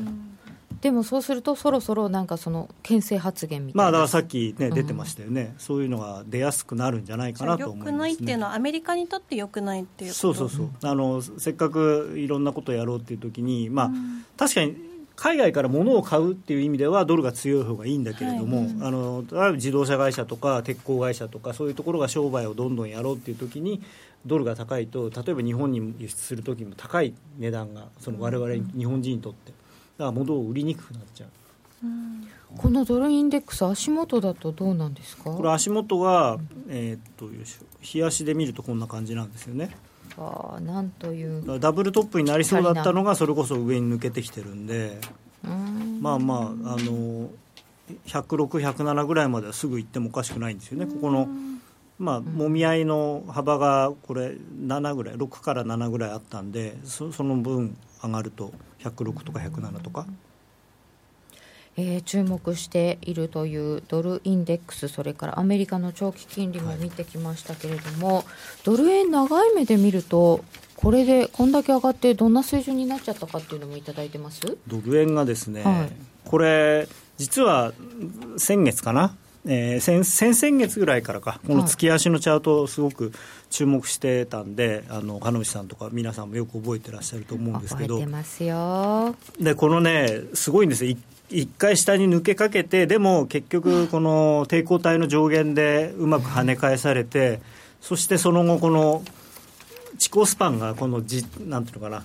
[0.81, 23.83] でもそうすると、そろそろなんかその牽制発言みたいな、まあ、だからさっき、ね、出てましたよね、うん、そういうのが出やすくなるんじゃないかなと思います、ね、よくないっていうのは、アメリカにとってよくないっていうそうそうそう、あのせっかくいろんなことをやろうっていうときに、まあ、うん、確かに為海外から物を買うっていう意味ではドルが強い方がいいんだけれども、はい、あの例えば自動車会社とか鉄鋼会社とかそういうところが商売をどんどんやろうっていう時に
[24.27, 29.53] ドルが高いと例えば日本に輸出する時も高い値段がその我々日本人にとって。
[29.99, 31.29] だから物を売りにくくなっちゃう。
[32.57, 35.25] このドルインデックス足元だとどうなんですか？
[35.25, 37.65] これ足元は、えー、っとよいしょ。
[37.81, 39.77] 日足で見るとこんな感じなんですよね。
[40.17, 44.99] あなんというダブルトップになりそうだったのがそれこそ上に抜けてきてるんで。
[46.01, 47.29] まあまああの
[48.07, 51.29] 106、107ぐらいまではすぐ行ってもおかしくないんですよね、ここの、
[52.03, 54.33] まあ、もみ合いの幅がこれ、
[54.67, 60.05] 7ぐらい、6から7ぐらいあったんで、そその分上がると、106とか107とか。
[61.77, 68.25] えー、注目しているというドルインデックス、それからアメリカの長期金利も見てきましたけれども、はい、
[68.65, 74.41] ドル円長い目で見ると、これでこんだけ上がって、どんな水準になっちゃったかっていうのもいただいてます？
[74.67, 75.93] ドル円がですね、はい、
[76.25, 77.73] これ、実は
[78.37, 83.13] 先月かな、えー、先先々月ぐらいからか、この月足のチャートをすごく
[83.51, 89.17] 注目してたんで、はい、あの鹿野さんとか皆さんもよく覚えてらっしゃると思うんですけど、覚えてますよ。
[89.41, 90.97] でこのね、すごいんですよ、
[91.29, 97.41] 一回下に抜けかけて、でも結局、この抵抗体の上限でうまく跳ね返されて、
[97.81, 99.03] そしてその後、この
[99.99, 102.05] 地高スパンがこのじ、なんていうのかな、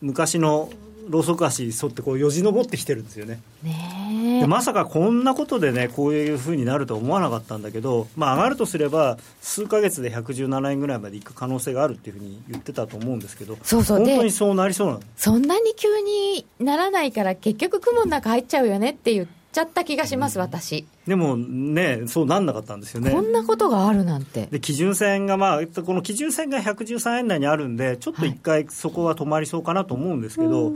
[0.00, 0.70] 昔の
[1.08, 3.40] ろうそく足沿ってこうよじ登ってきてるんですよね。
[3.62, 13.98] ねまさかこんなことでねこういうふうになるとは思わなかったんだけど、まあ、上がるとすれば数か月で117円ぐらいまでいく可能性があるっていうふうに言ってたと思うんですけどそうそう。
[13.98, 15.00] 本当にそうなりそうなの？
[15.16, 23.10] そんなに急にならないから結局雲の中入っちゃうよねって言ちゃった気がします、私でもね、そうなんなかったんですよね。
[23.10, 24.46] こんなことがあるなんて。
[24.46, 30.74] で基準線が、まあ、この基準線が113円台にあるんで、ちょっと一回そこは止まりそうかなと思うんですけど、はい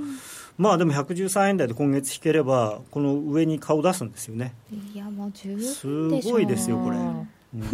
[0.59, 4.55] まあでも113円台で今月引ければ、この上に顔出すんですよね。
[4.95, 6.97] いや、もう十分すごいですよ、これ。
[6.99, 7.29] うん、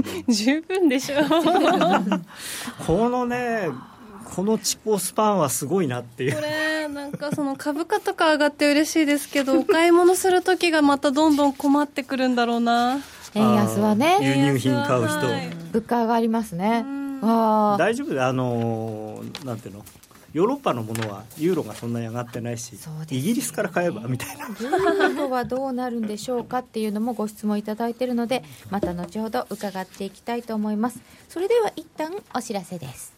[0.32, 1.28] 十分でしょう
[2.86, 3.68] このね、
[4.34, 6.34] この地高スパンはすごいなっていう。
[6.34, 12.98] これ、なんかその株価とか上がって嬉しいですけど、 お買い物するときがまたどんどん困ってくるんだろうな。
[13.34, 14.18] 円安はね。
[14.20, 15.20] 輸入品買う人。
[15.72, 16.84] 物価上がりますね。
[17.20, 18.14] 大丈夫？
[18.14, 19.84] で、あのなんていうの？
[20.34, 22.78] ヨーロッパのものはユーロがそんなに上がってないし、ね、
[23.10, 24.46] イギリスから買えばみたいな。
[24.46, 31.00] ユーロはどうなるんでしょうかっていうのもご質問いただいているので、また後ほど伺っていきたいと思います。
[31.30, 33.17] それでは一旦お知らせです。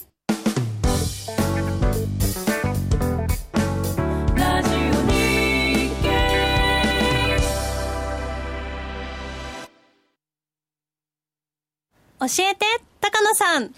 [12.21, 12.65] 教えて
[12.99, 13.69] 高野さん。
[13.69, 13.73] 教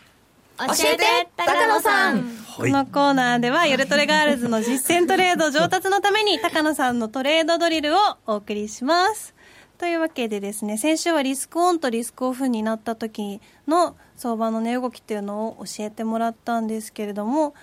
[0.94, 1.06] えて
[1.38, 2.24] 高野さん、
[2.58, 9.34] このコーナーでは夜トレガールズの実践トレード上達のために高野さんのトレードドリルをお送りします。
[9.78, 17.54] というわけでですね、先週はリスクオンとリスクオフになった時の相場の値動きっていうのを教えてもらったんですけれども、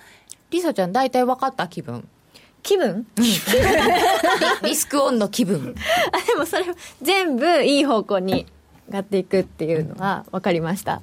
[0.49, 2.07] リサちゃん大体分かった気分。
[2.63, 3.23] 気分、うん、
[4.67, 5.75] リスクオンの気分。
[6.11, 6.65] あでもそれ
[7.03, 8.47] 全部いい方向に
[8.91, 11.01] 上がっていくっていうのは分かりました。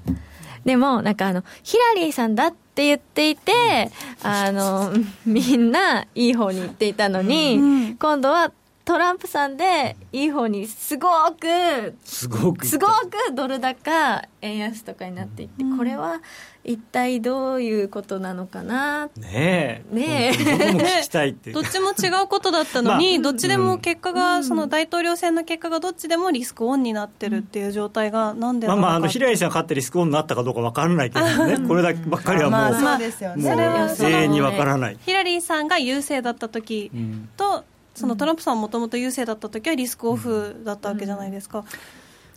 [0.65, 3.91] でもなんかあのヒラリーさんだって言っていて
[4.23, 4.93] あの
[5.25, 8.53] みんないい方に行っていたのに、うん、今度は
[8.85, 16.21] トランプさんでいい方にすごくすごくすごくドル高円安とかになっていって、これは
[16.69, 19.07] 一体どういうことなのかな？
[19.17, 19.95] ねえ。
[19.95, 20.37] ねえ。
[20.37, 31.67] 聞きたいってどっちも違うことだったのに、まあ、どっちでも結果が、うん、その大統領選の結果がどっちでもリスクオンになってるっていう状態がなんでまあまああのヒラリーさんが勝ってリスクオンになったかどうか分からないけどね。
[31.67, 36.91] これだけばっかりはもう,、まあ、そうですよね、永遠に分からないヒラリーさんが優勢だった時
[37.37, 37.63] と、うん
[37.95, 41.65] そのトランプさんもともと優勢だった時はリスクオフだったわけじゃないですか。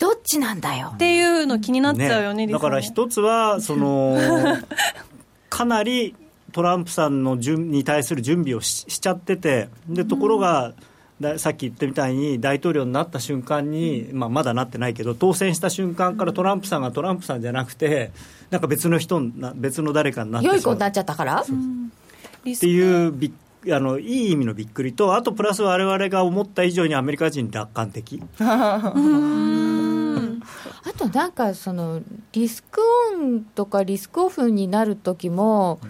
[0.02, 0.94] どっちなんだよ。
[0.96, 2.54] っていうの気になっちゃうよね、ね。
[2.54, 4.18] だから一つはその
[5.48, 6.16] かなり
[6.54, 10.74] トランプさんの準に対する準備をししちゃっててでところが、
[11.22, 18.12] ださっき言ったみたいに大統領になった瞬間に、まあ、まだなってないけど当選した瞬間からトランプさんがトランプさんじゃなくて
[18.50, 21.42] なんか別の人な別の誰かになって良い子になっちゃったから？
[21.42, 21.46] っ
[22.44, 23.32] ていうび
[23.72, 28.20] あのいい意味のびっくりとあとプラス我々が思った以上にアメリカ人楽観的
[30.84, 32.82] あとなんかそのリスク
[33.14, 35.90] オンとかリスクオフになる時も、うん。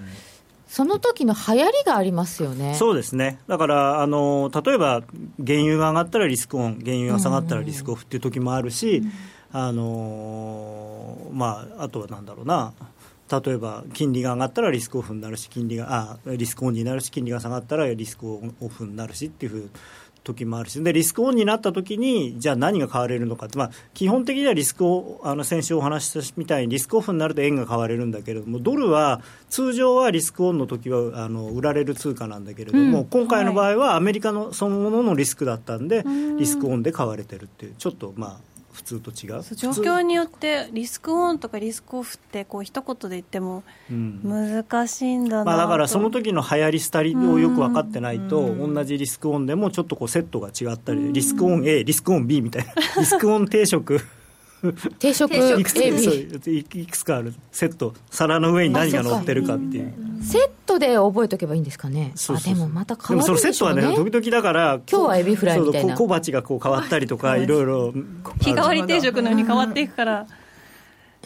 [0.68, 2.76] その時の流行りがありますよね。
[2.76, 5.04] そうですね、だからあの例えば
[5.46, 9.12] 原油が上がったらリスクオン、原油が下がったらリスクオフっていう時もあるし、うん、
[9.52, 12.72] あのまあ、あとはなんだろうな、
[13.30, 19.70] 例えば金利が上がったらリスクオフになるし、金利があリスクオンになるし、金利が下がったらリスクオフになるしっていうふう
[20.24, 36.04] 時もあるしでリスクオンになった時にじゃあ何が買われるのかって、まあ、基本的にはリスクをあの先週お話したみたいにリスクオフになると円が買われるんだけれどもドルは通常はリスクオンの時はあの売られる通貨なんだけれども、うん、今回の場合はアメリカのそのもののリスクだったんで、
[36.38, 38.51] リスクオンで買われてるっていうちょっとまあ
[38.84, 39.44] 普通と違う？
[39.56, 52.74] 状況によってリスクオンとかリスクオフってこう一言で言っても難しいんだな、まあ、だからその時の流行り廃りをよく分かってないと同じリスクオンでもちょっとこうセットが違ったりリスクオン A リスクオン B みたいな。
[52.98, 54.02] リスクオン定食
[55.00, 55.34] 定食？
[55.34, 55.80] いくつ？
[56.50, 57.34] いくつかある。
[57.52, 57.94] セット。
[58.10, 59.56] 皿の上に何が乗ってるか。
[59.56, 59.94] っていう
[60.24, 62.12] セットで覚えとけばいいんですかね？
[62.16, 65.96] そうでもまた変わるでもそのセットはね時々だから今日はエビフライみたいな。
[65.96, 67.92] 小鉢がこう変わったりとかいろいろ
[68.42, 70.28] 日替わり定食のように変わっていくから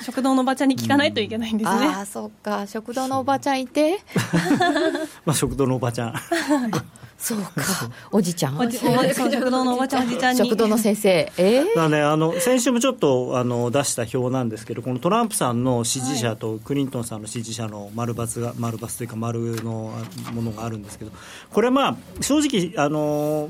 [0.02, 2.68] 食堂のおばちゃんに聞かないといけないんですね、ああそっか。
[2.68, 4.00] 食堂のおばちゃんいて。
[5.26, 6.14] まあ食堂のおばちゃん
[7.18, 7.52] そうか、
[8.12, 8.60] おじちゃん。
[8.60, 11.32] おじ 食堂のおばちゃん、おじちゃん食堂の先生。
[11.38, 19.92] えー、だね、あの、先週もちょっと、あの、出した表なんですけど、このトランプさんの支持者とクリントンさんの支持者の丸×が、丸×というか丸の
[20.34, 21.12] ものがあるんですけど、
[21.52, 23.50] これまあ、正直、あの、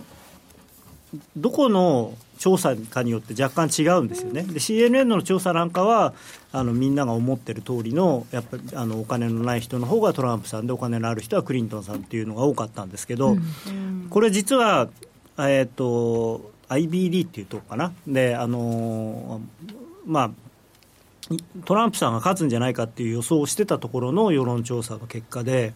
[1.36, 6.14] どこの調査かによって若干違うんですよね、で CNN の調査なんかは
[6.52, 14.90] あのみんなが思ってる通りのやっぱりあのお金のない人の方がトランプさんでお金のある人はクリントンさんっていうのが多かったんですけど、うん、これ実は、
[15.38, 17.92] えーと、IBD っていうとこかな？
[18.08, 19.42] であの
[20.06, 20.32] まあ
[21.66, 25.74] トランプさんが勝つんじゃないかっていう予想をしてたところの世論調査の結果で、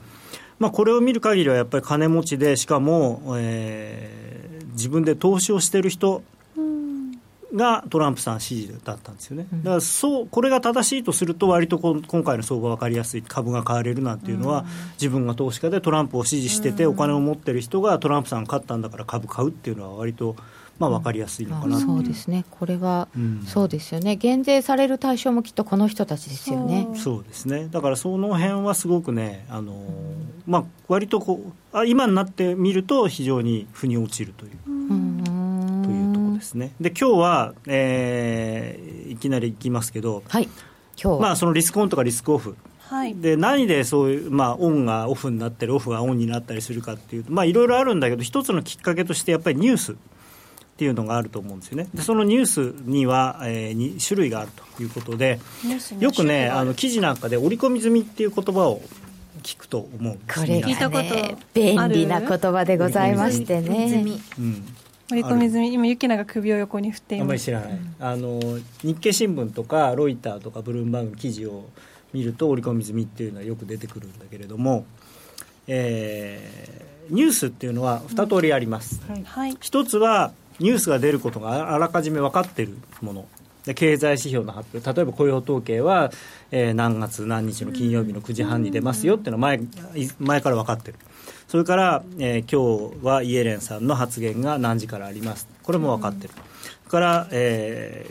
[0.59, 6.21] まあ、これを見る限りはやっぱり金持ちでしかも、えー、自分で投資をしてる人
[7.55, 20.35] がトランプさん支持だったんですよね、だからそうこれが正しいとすると、割とこ今回の相場分かりやすい、株が買われるなんていうのは、自分が投資家でトランプを支持してて、お金を持ってる人がトランプさんが勝ったんだから株買うっていうのは、割と。
[20.79, 26.87] まあ、分かりやすいのかな、そうですね、これは、うん、そうですよね、減税される対象もきっとこの人たちですよね。
[26.95, 29.75] そうですね、だからその辺はすごくね、あの
[30.47, 31.41] まあ割とこ
[31.73, 34.51] うあ、今になってみると、非常に腑に落ちるという。
[34.67, 35.38] うん
[36.39, 36.73] ですね。
[36.81, 40.49] で今日は、えー、いきなりいきますけど、はい、
[41.01, 49.95] 今日まあ、そのリスクオンとかリスクオフ、はい、で何でそういう、まあ、オンがオフになったりオフがオンになったりするかっていうとまあいろいろあるんだけど一つのきっかけとしてやっぱりニュースっ
[50.77, 51.89] ていうのがあると思うんですよね。
[51.93, 55.39] でそのニュースには、えー、に種類があるということで
[55.99, 58.81] よくねあの記事なんかで織り込み済みっていう言葉を
[59.43, 60.13] 聞くと思う。
[60.13, 64.03] んですこれがね便利な言葉でございましてね、
[64.37, 64.65] うん、
[65.11, 67.23] 織り込み済み今ユキナが首を横に振っています。
[67.23, 71.69] あんまり知らない、うん、あの日経新聞とかロイターとかブルームバーグ記事を
[72.13, 74.85] 見ると織り込み済みっていうのはよく出てくるんだけれども、
[75.67, 83.27] えー、ニュースっていうのは2通りあります、うんはい、一つはニュースが出ることがあらかじめ分かっているもの
[83.65, 84.93] で経済指標の発表。
[84.93, 86.11] 例えば雇用統計は、
[86.51, 89.61] えー、何月何日の金曜日の9時半に出ますよっていうのは前
[90.19, 90.97] 前から分かってる。
[91.47, 95.47] それから、えー、今日はイエレンさんの発言が何時からあります。
[95.63, 98.05] これも分かってる、それから、え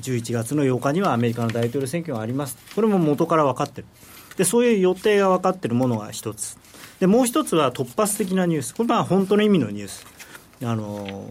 [0.00, 2.58] ー、11月の8日にはアメリカの大統領選挙があります。
[2.74, 3.86] これも元から分かってる。
[4.36, 6.58] でそういう予定が分かっているものが一つ。
[6.98, 8.74] でもう一つは突発的なニュース。
[8.74, 10.06] これは本当の意味のニュース。
[10.62, 11.28] あの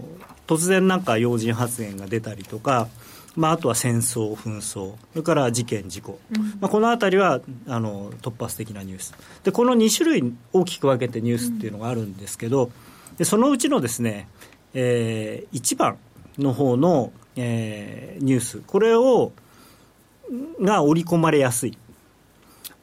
[0.47, 2.87] 突然なんか要人発言が出たりとか
[3.35, 9.13] まあ、あとは戦争、紛争、それから事件、事故、うん、まあ、このあたりはあの突発的なニュース。
[9.43, 12.69] で、この2種類大きく分けてニュースっていうのがあるんですけど、
[13.17, 14.27] でそのうちのですね、
[14.73, 15.97] えー、1番
[16.37, 19.31] の方の、えー、ニュース、これを
[20.61, 21.77] が織り込まれやすい。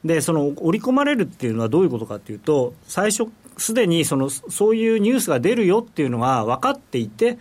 [0.05, 7.39] でその織り込まれるっていうのはどういうことかというと最初すでにそのそういうニュースが出るよっていうのが分かっていて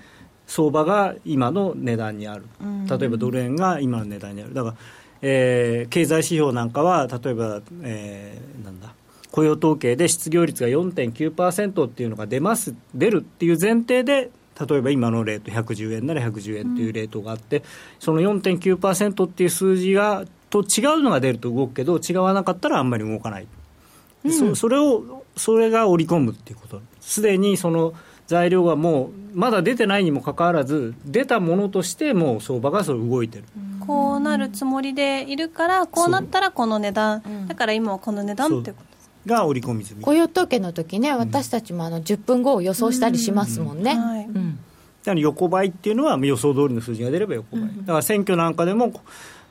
[0.49, 2.43] 相場が今の値段にある、
[2.89, 4.75] 例えばドル円が今の値段にある、だから、
[5.21, 8.93] えー、経済指標なんかは例えば、えー、なんだ
[9.31, 14.31] 雇用統計で失業率が4.9%っていうのが出ます出るっていう前提で
[14.67, 17.63] 例えば今のレート110円なら110円っていうレートがあって、うん、
[17.99, 23.47] その4.9%っていう数字がと違うのが出ると動くけど違わなかったらあんまり動かない、
[24.25, 26.81] うん、そそれをそれが織り込むっていうこと。
[26.99, 27.93] すでにその
[28.29, 33.45] 材料がもうまだ出てないにもかかわらず出たものとしてもう相場がそれ動いてる、
[33.79, 37.47] こうなるつもりでいるからこうなったらこの値段。
[37.47, 38.89] だから今はこの値段ってこと。
[39.25, 40.03] が織り込み済み。
[40.03, 44.27] 雇用統計の時ね私たちもあの10分後を予想したりしますもんね、はい。
[44.27, 48.93] だから横ばいっていうのは予想通りの数字が出れば横ばい、だから選挙なんかでも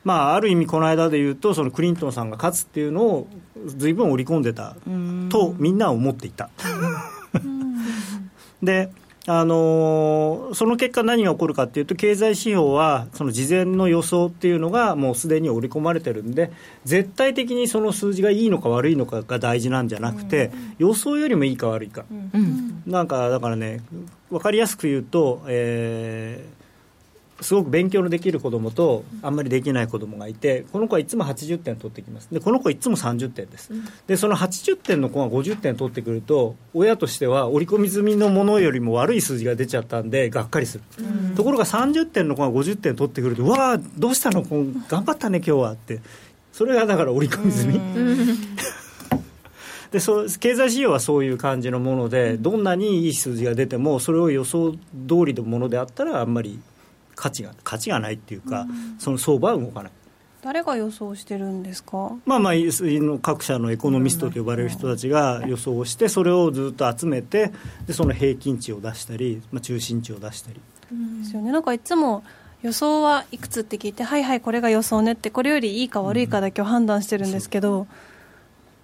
[0.03, 3.27] まあ、ある意味、この間でいうと、そのクリントンさんが勝つっていうのを
[3.65, 4.75] ずいぶん織り込んでた
[5.29, 6.49] と、みんなは思っていた。
[8.61, 8.89] で
[9.27, 16.51] あのー、その結果、何が起こるかというと、経済指標は、その事前の予想っていうのが、もうすでに織り込まれてるんで、
[16.83, 23.81] 絶対的にその数字がいいのか悪いのかが大事なんじゃなくて、予想よりもいいか悪いか、うん、なんかだからね、
[24.31, 26.58] 分かりやすく言うと、えー
[27.41, 32.27] すごく勉強のできる子供とあんまりできない子供がいてこの子はいつも80点取ってきます。
[32.31, 33.71] でこの子はいつも30点です、
[34.07, 40.83] でその80点の子が50点取ってくると親としては織り込み済みのものよりも悪い数字が出ちゃったんでがっかりする、
[41.35, 44.43] ところが30点の子が50点取ってくるとわあどうしたの？
[44.43, 45.99] 頑張ったね今日はって。
[46.51, 47.79] それがだから織り込み済み、
[49.91, 54.77] でそう経済指標はそういう感じのもので、どんなにいい数字が出ても、それを予想通
[55.25, 56.59] りのものであったら、あんまり
[57.19, 59.91] 価値が価値がないっていうか、うん、その相場は動かない。
[60.41, 62.53] 誰が予想してるんですか、まあ、まあ
[63.21, 67.51] 各社のエコノミストと呼ばれる人たちが予想をしてそれをずっと集めて
[67.85, 70.61] でその平均値を出したり、まあ、中心値を出したり。
[71.19, 72.23] ですよねなんかいつも
[72.61, 77.87] 予想はいくつって聞いてはいはいこれが予想ねってこれよりいいか悪いかだけを判断してるんですけど、うん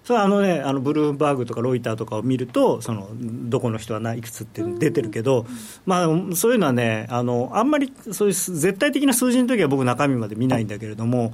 [0.05, 5.47] それはあのね、あのブルームバーグとかロイターとかを見ると、そのどこの人はないくつって出てるけど、
[5.87, 11.33] まあ、そういうのはねあの、あんまりそういう絶対的な数字の時は僕、中身まで見ないんだけれども、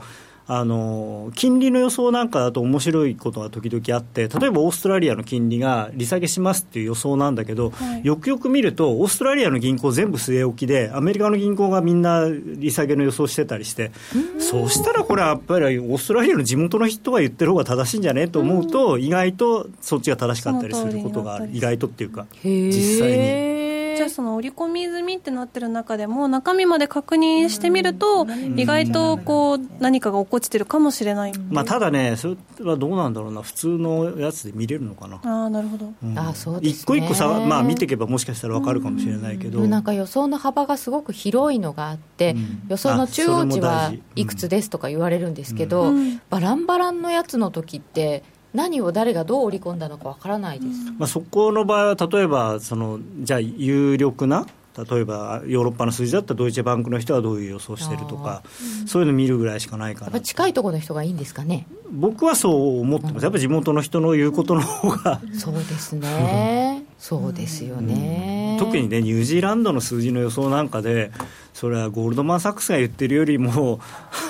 [0.53, 13.93] あの金利の予想なんかだと面白いことが時々あって例えばオーストラリアの金利が利下げしますっていう予想なんだけど、はい、よくよく見るとオーストラリアの銀行全部据え置きでアメリカの銀行がみんな利下げの予想してたりして
[14.39, 18.27] そうしたらこれはやっぱりオーストラリアの地元の人が言ってる方が正しいんじゃね？
[18.27, 21.49] と思うと意外とそっちが正しかったりすることがある。
[21.53, 23.11] 意外とっていうか実際
[23.47, 23.61] に。
[23.93, 28.25] じゃあその織り込み済みってなってる中でも中身まで確認してみると
[28.55, 32.35] 意外とこう何かが起こってるかもしれない、まあ、ただねそれ
[32.65, 33.41] はどうなんだろうな。
[33.41, 35.19] 普通のやつで見れるのかな。
[35.23, 45.93] あなるほど、うん、あそうです、ね、一個一個さ、まあ、見ていけばもしかしたら分かるかもしれないけど、うん、なんか予想の幅がすごく広いのがあって、うん、予想の中央値はいくつですとか言われるんですけど、
[46.29, 48.23] バランバランのやつの時って
[48.53, 54.45] 何を誰がどう織り込んだのかわからないです、まあ、そこの場合は例えばそのじゃあ有力な
[54.77, 58.41] 例えばヨーロッパの数字だったらドイツバンクの人はどういう予想してるとか、
[58.81, 60.19] うん、そういうの見るぐらいしかないかな。
[60.21, 61.67] 近いところの人がいいんですかね。
[61.91, 63.23] 僕はそう思ってます。
[63.23, 65.19] やっぱ地元の人の言うことの方が。
[65.33, 66.85] そうですね。
[67.01, 71.11] そうですよね、うん、特にねニュージーランドの数字の予想なんかで
[71.51, 73.79] それはゴールドマン・サックスが言ってるよりも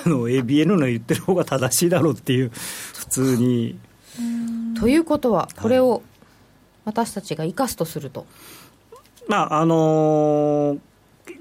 [0.05, 3.77] あの ABN の言ってる方が正しいだろうっていう普通に。
[4.79, 6.01] ということはこれを
[6.85, 8.25] 私たちが生かすとすると、
[9.27, 10.79] まああのー、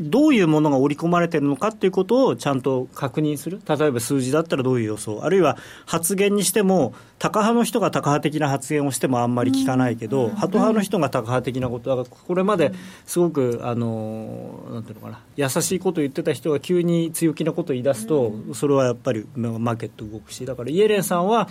[0.00, 12.72] どういうものが織り込まれているのかっていうことをちゃんと確認する、例えば数字だったらどういう予想、あるいは発言にしても、タカ派の人がタカ派的な発言をしてもあんまり聞かないけど、ハト派の人がタカ派的なことだから、これまで
[13.04, 21.48] すごく、あのなんていうのかな、優しいことを言ってた人が急に強気なことを言い出すと、それはやっぱりマーケット動くし、だからイエレンさんは、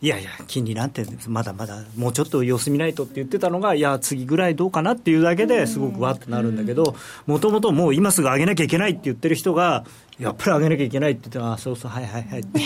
[0.00, 6.94] いやいや、金利なんて、まだまだもうちょっと様子見ないとって言ってたのが、いや、次ぐらいどうかなっていうだけですごくわってなるんだけど、
[7.26, 9.84] もともともう今すぐ上げなきゃいけないって言ってる人が、
[10.20, 12.60] やっぱり上げなきゃいけないって言って、あそうそう、はいはいはいって。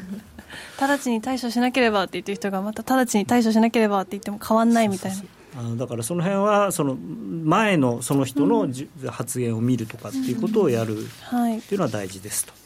[0.80, 5.16] 直ちに対処しなければって言ってる人が、また直ちに対処しなければって言っても変わんないみたいな。
[5.16, 8.66] そうそうそうあのだからその辺はその前のその人の、
[9.10, 11.00] 発言を見るとかっていうことをやるっ
[11.60, 12.61] ていうのは大事ですと。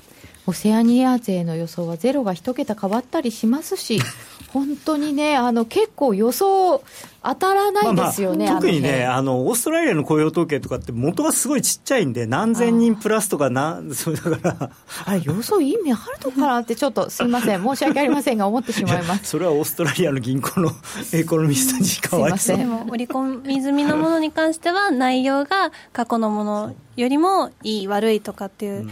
[0.47, 4.01] オセアニア勢の予想はゼロが一桁変わったりしますし、
[4.53, 6.82] 本当にね、あの結構予想
[7.22, 14.70] 当たらないですよね、まあまあ、特にねあの、オーストラリアの雇用統計とかって、元がすごいちっちゃいんで、何千人プラスとかな、 それだから。
[15.05, 19.24] あれ、予想意味あるのかなって、ちょっとすみません、 申し訳ありませんが、思ってしまいます。
[19.24, 20.70] それはオーストラリアの銀行の
[21.12, 22.57] エコノミストにかわいそう。
[22.57, 28.82] でも、織り込み済みのものに関しては、内容が過去のものよりもいい、悪いとかっていう。
[28.82, 28.90] うん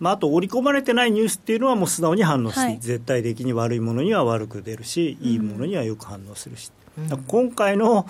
[0.00, 8.06] まあ、あと織り込まれてないニュースっていうのはもう素直に反応して、はい、絶対的に悪いものには悪く出るし、いいものにはよく反応するし、うん、今回の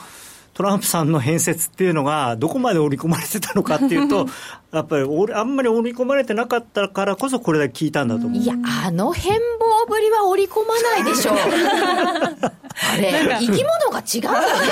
[0.55, 4.27] トランプさんの変説っていうのが、どこまで織り込まれてたのかっていうと、
[4.73, 5.05] やっぱり
[5.35, 8.55] あんまり織り込まれてなかったからこそ、これだけ聞いたんだと思ういや、
[8.85, 11.37] あの変貌ぶりは織り込まないでしょう。
[12.93, 14.69] あれ、生き物が違うよね。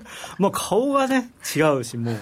[0.38, 2.16] まあ顔がね、違うし、もう、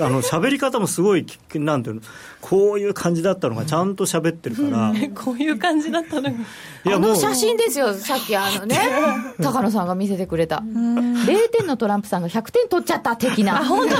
[0.00, 2.00] あの喋り方もすごい、なんていうの、
[2.40, 4.92] こういう感じだったのが、ちゃんと喋ってるから。
[5.14, 6.30] こういう感じだったのが。
[6.30, 6.34] い
[6.84, 8.78] やあの写真ですよ、さっきあのね、
[9.42, 10.56] 高野さんが見せてくれた。
[10.56, 13.64] 0点のトランプさんが100点取っちゃった的な。
[13.64, 13.94] 本当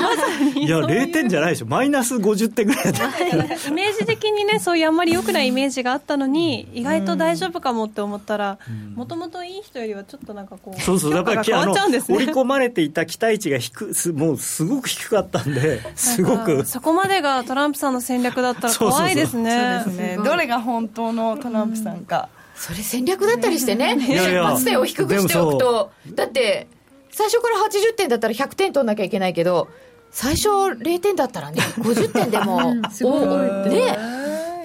[0.59, 1.67] いや、0点じゃないでしょ。
[1.67, 8.59] マイナス50点ぐらいだイメージ的にね、そういうあんまり良くないイメージがあったのに、意外と大丈夫かもって思ったら、
[8.95, 12.17] もともといい人よりはちょっとなんかこう、そうそう、だから変わっちゃうんですね。
[12.17, 16.65] 織り込まれていた期待値が低す、もうすごく低かったんで、すごく。
[16.65, 19.83] そこまでがトランプさんの戦略だったら怖いですね。
[19.85, 20.19] そうですね。
[20.25, 22.29] どれが本当のトランプさんか。
[22.55, 26.67] それ戦略だったりしてね、出発点を低くしておくと、だって、
[27.11, 29.69] 最初から80点だったら100点取んなきゃいけないけど、
[30.11, 33.71] 最初0点だったらね、 50点でも、すごい。
[33.71, 34.19] ね。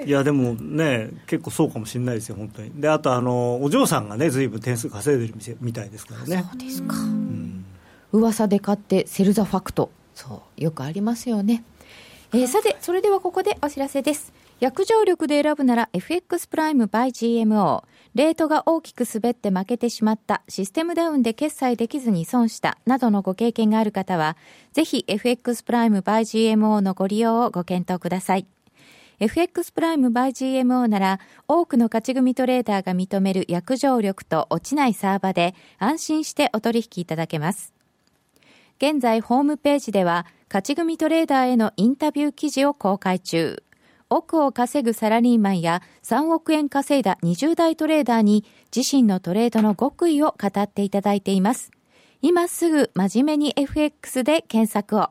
[0.06, 2.72] いやでもね、結構そうかもしれないですよ、本当に。
[2.76, 6.46] で、あとあの、お嬢さんがね、ずいぶん点数稼いでるみたいですからね。
[6.52, 6.96] そうですか。
[6.98, 7.66] うん、
[8.12, 9.90] 噂で買って、セルザファクト。
[10.16, 11.64] そう、よくありますよね。
[12.34, 14.34] えー、さて、それではここでお知らせです。
[14.64, 17.84] 約定力で選ぶなら FX プライム by GMO。
[18.16, 24.38] レートが大きく滑って負けてしまった、システムダウンで決済できずに損した、などのご経験がある方は、
[24.72, 28.48] ぜひ FX プライム by GMO のご利用をご検討ください。
[29.20, 37.74] FX プライム by GMO なら、多くの勝ち組トレーダーが認める約定力と落ちないサーバで、安心してお取引いただけます。
[38.78, 43.62] 現在ホームページでは、勝ち組トレーダーへのインタビュー記事を公開中。
[44.14, 48.46] 億を稼ぐサラリーマンや3億円稼いだ20代トレーダーに
[48.76, 51.72] 自身のトレードの極意を語っていただいています。
[52.22, 55.10] 今すぐ真面目に FX で検索を。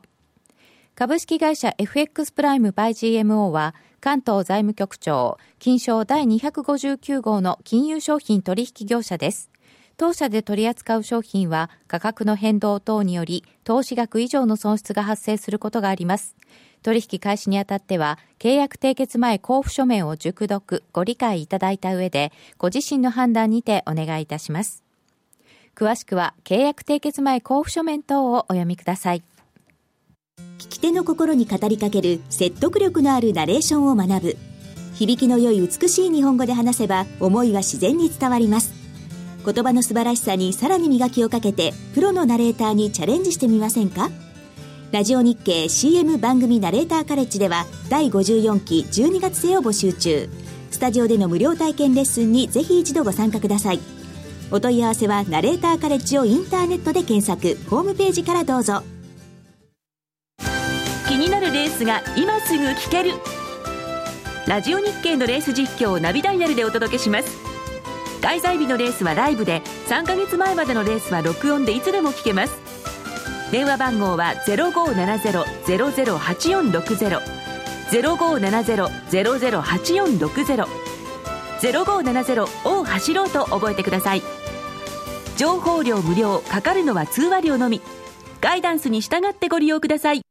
[0.95, 9.49] 株式会社 FX プライムバイ GMO は関東財務局長、金賞第259号の金融商品取引業者です。
[9.95, 16.35] 当社で取り扱う商品は価格の変動等により投資額以上の損失が発生することがあります。
[16.83, 24.83] 取引開始にあたっては、契約締結前交付書面を熟読、ご理解いただいた上で、ご自身の判断にてお願いいたします。
[25.75, 29.23] 詳しくは、契約締結前交付書面等をお読みください。
[30.59, 34.37] 聞き手の心に語りかける説得力のあるナレーションを学ぶ。
[34.93, 38.73] 響きの良い美しい日本語で話せば、思いは自然に伝わります。
[39.45, 44.09] 言葉の素晴らしさにさらに磨きをかけて、プロのナレーターにチャレンジしてみませんか？
[44.93, 50.29] ラジオ日経 CM 番組ナレーターカレッジでは第54期12月生を募集中。
[50.69, 53.79] スタジオでの無料体験レッスンにぜひ一度ご参加ください。
[54.51, 57.57] お問い合わせはナレーターカレッジをインターネットで検索。
[57.71, 58.83] ホームページからどうぞ。
[61.07, 63.13] 気になるレースが今すぐ聞ける。
[64.45, 67.35] ラジオ日経のレース実況をナビダイヤルでお届けします。
[68.21, 72.62] 開催日のレースはライブで3ヶ月前までのレースは録音でいつでも聞けます。
[73.53, 77.21] 電話番号は0570-008460
[77.91, 80.65] 0570-008460
[81.61, 84.23] 0570を走ろうと覚えてください。
[85.37, 87.79] 情報量無料かかるのは通話料のみ。
[88.41, 90.23] ガイダンスに従ってご利用ください。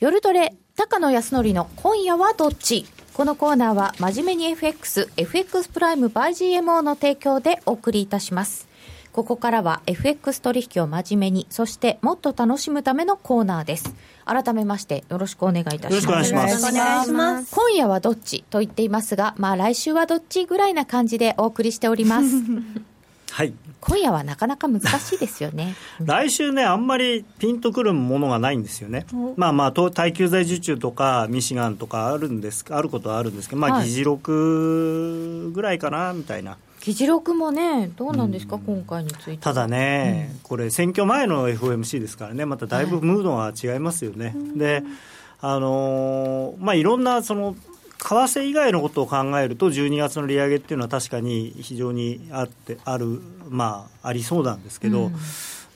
[0.00, 2.84] 夜トレ高野康則の今夜はどっち？
[3.14, 8.68] このコーナーは真面目に FX、FX プライム by GMO の提供でお送りいたします。
[9.12, 13.94] ここからは FX 取引を真面目に、そしてもっと楽しむためのコーナーです。
[14.24, 15.92] 改めましてよろしくお願いいたします。
[15.92, 16.12] よろしくお
[16.72, 17.54] 願いします。
[17.54, 22.26] 今夜はどっちと言っていますが、まあ来週はどっちぐらいな感じでお送りしております。
[23.32, 23.52] はい。
[23.80, 25.74] 今夜はなかなか難しいですよね。
[26.00, 29.04] 来週ね、あんまりピンとくるものがないんですよね。
[29.36, 36.56] まあまあ、耐久財受注とか、ミシガンとかあるんです、あることはあるんですけど、まあ、議事録ぐらいかな、みたいな。
[36.84, 44.26] 議事録もね、どうなんですか、うん、今回についてただね、うん、これ、選挙前の FOMC ですからね、まただいぶムードが違いますよね。
[44.26, 44.82] はい、で
[45.40, 47.56] あのー、まあ、いろんなその
[47.98, 55.14] 為替以外のことを考えると、12月の利上げっていうのは確かに非常にあってある、まあ、ありそうなんですけど、うん、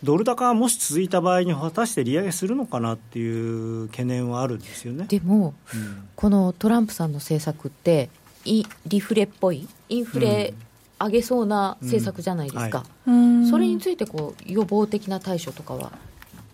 [0.03, 5.07] ドル高がもし続いた場合に、果たして利上げするのかなっていう懸念はあるんですよね。
[5.09, 8.11] でも、うん、このトランプさんの政策って、
[8.45, 10.55] イリフレっぽい、インフレ、
[10.99, 13.41] 上げそうな政策じじゃないですか、うん。
[13.43, 15.93] はい、それについてこう予防的な対処とかは？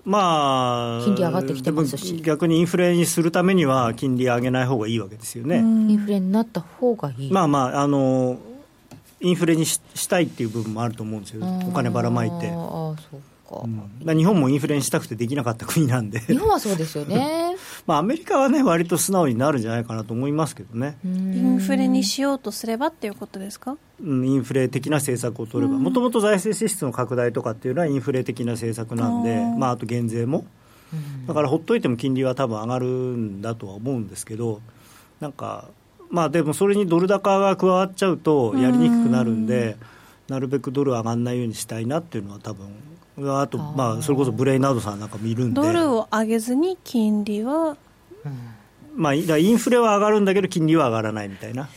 [0.04, 2.20] まあ、金利上がってきてますし。
[2.22, 5.58] 逆にインフレにするためには金利上げない方がいいわけですよね。
[5.58, 7.30] インフレになった方がいい。
[7.30, 8.36] まあまああの
[9.20, 12.50] インフレにししたいっていう部分もあると思うんですよ、お金ばらまいて。
[12.50, 13.20] あそう
[13.52, 16.20] か、うん、日本もインフレにしたくてできなかった国なんで。
[16.20, 17.56] 日本はそうですよね。
[17.86, 20.96] まあアメリカはね割と素直になるんじゃないかなと思いますけどね。
[21.04, 25.78] インフレにしようとすればっていうことですか、うん、インフレ的な政策を取れば。
[25.78, 30.44] もともと財政支出の拡大とかっていうのはインフレ的な政策なんでまあ、あと減税も。
[31.26, 34.60] だからほっといても金利は多分上がるんだとは思うんですけど
[35.20, 35.68] なんか
[36.10, 39.76] まあでもそれにドル高が加わっちゃうとやりにくくなるんで
[40.28, 42.66] なるべくドル上がらないようにしたいなっていうのは多分
[43.18, 45.60] あとまあそれこそブレイナードさんなんかもいるんで。
[45.60, 47.76] ドルを上げずに金利は、
[48.96, 51.68] まあ、インフレは上がるんだけど金利は上がらないみたいな。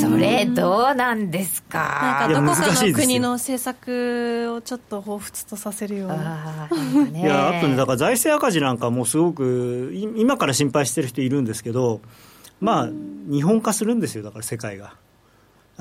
[0.00, 2.26] それどうなんですか？
[2.28, 6.68] なんかどこかの国の政策をちょっと彷彿とさせるような。
[6.70, 12.00] あいやあとねだから財政赤字なんかもすごく今から心配してる人いるんですけど
[12.60, 12.88] まあ
[13.30, 14.94] 日本化するんですよだから世界が。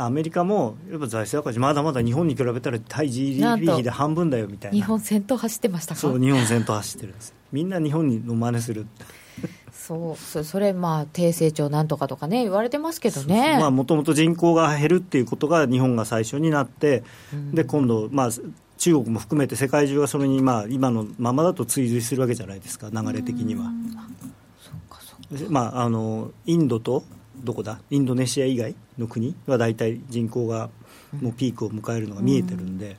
[0.05, 4.75] アメリカもやっぱ財政赤字まだまだ日本に比べたら対 GDP 比で半分だよみたいな。
[4.75, 6.01] 日本先頭走ってましたか？
[6.01, 7.33] そう日本先頭走ってるんです。
[7.51, 8.87] みんな日本の真似する
[9.71, 13.57] そうそそれまあ低成長なんとかとかね言われてますけどね。
[13.71, 18.29] もともと人口が減るっていうことが日本が最初になって、うん、で今度まあ
[18.77, 23.71] 中国も含めて世界中がそれにまあ今のままだと追随するわけじゃないですか流れ的には。
[25.49, 27.03] まあ、あのインドと
[27.43, 27.79] どこだ？
[27.89, 30.69] インドネシア以外の国は大体人口が
[31.21, 32.97] もうピークを迎えるのが見えてるんで、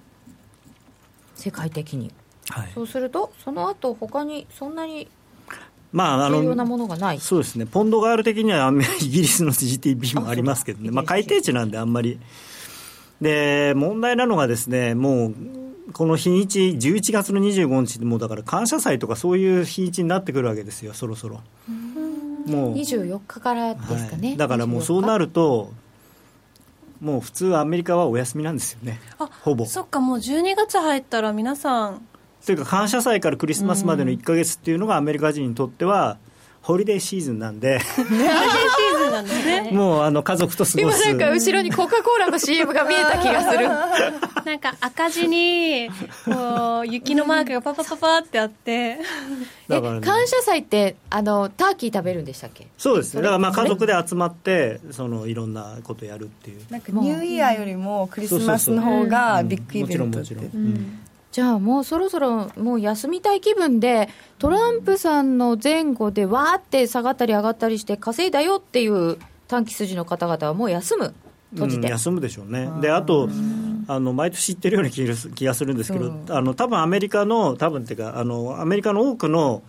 [1.34, 2.12] 世界的に、
[2.48, 5.08] はい、そうするとその後他にそんなに
[5.92, 7.18] まあ、あのなものがない。
[7.18, 8.72] そうですね、ポンドガール的には
[9.02, 12.18] イギリスの GDP もありますけどね、まあ、改定値なんで、あんまり。
[13.20, 15.34] で、問題なのがですね、もう、
[15.92, 21.40] この日にち、11月の25日もうだから感謝祭とかそういう日にちになってくるわけですよ、そろそろ。
[22.46, 22.74] もう。
[22.74, 25.72] 24日からですかね、はい、だからもうそうなると
[27.00, 29.00] もう普通アメリカはお休みなんですよね。
[29.42, 29.64] ほぼ。
[29.66, 32.06] そっかもう12月入ったら皆さん。
[32.44, 36.18] というか感謝祭からクリスマスまでの1か月っていうのがアメリカ人にとっては
[36.62, 37.80] ホリデーシーズンなんで。
[37.80, 38.02] ホ
[39.10, 39.70] なんですね。
[39.72, 40.80] もうあの家族と過ごす。
[40.80, 43.68] 今なんか後ろにコカ・コーラの CM が見えた気がする。
[44.44, 45.90] なんか赤字に
[46.24, 48.98] こう雪のマークがパパパパってあって。
[49.68, 52.66] ね、感謝祭ってあのターキー食べるんでしたっけ？
[52.76, 53.22] そうですね。
[53.22, 56.60] だからまあ家族で集まってそのいろんなことやるっていう。
[56.70, 60.34] なんかニューイヤーよりもクリスマスの方がビッグイベントって、
[61.32, 64.08] じゃあもうそろそろもう休みたい気分で、
[64.38, 71.14] トランプさんの前後でわーって下がったり上がったりして稼いだよっていう短期筋の方々はもう休む。
[71.52, 73.28] 閉じて、うん、休むでしょうね、であと
[73.88, 79.62] あの、毎年言ってるような気がするんですけど、あの多分アメリカの、多分っていうかあの、アメリカの多くの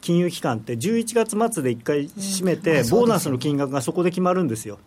[0.00, 4.78] 金融機関って、11月末で1回締めて、ボーナスの金額がそこで決まるんですよ。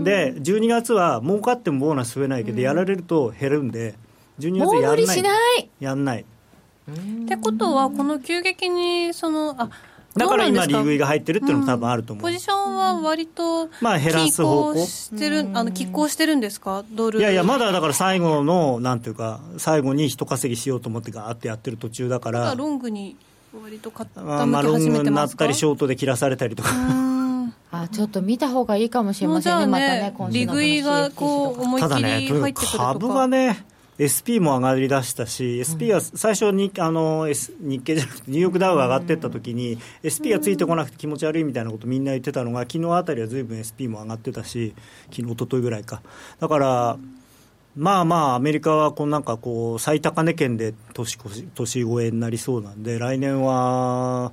[0.00, 3.94] で、12月は儲かってもボーナス増えないけど、やられると減るんで。
[4.38, 5.06] 12月やんない。
[5.06, 5.70] しない。
[5.80, 6.24] やんない。
[6.24, 9.70] ってことはこの急激にそのあ
[10.16, 14.86] だから今、利食いが入ってるっていうのも多分あると思う、うん、ポジションは割と、まあ、減らす方向。
[14.86, 17.18] してる、あの拮抗してるんですか、ドル。
[17.18, 23.16] いやいや、まだだから最後の、なんていうか、最後に人稼ぎしようと思ってガーってやってる途中だから、ロングに
[23.60, 26.70] 割と傾き始めてますか、まあ、ロングになったり、ショートで切らされたりとか。
[27.72, 32.66] あちょっと見た方がいいかもしれませんね、ねまたね、今週の利食いがこう思いっきり入ってくるとか。
[32.70, 33.66] ただね、株がね
[33.98, 44.74] SP も上がりだしたし、SP が最初にあの、S、日経じゃなくてニューヨークダウが上がっていったときに、SP がついてこなくて気持ち悪いみたいなことみんな言ってたのが、昨日あたりはずいぶん SP も上がってたし、
[45.10, 46.02] 昨日一昨日ぐらいか。
[46.40, 46.98] だから
[47.76, 51.18] まあまあ、アメリカはこうなんかこう最高値圏で年
[51.54, 54.32] 年越えになりそうなんで、来年は、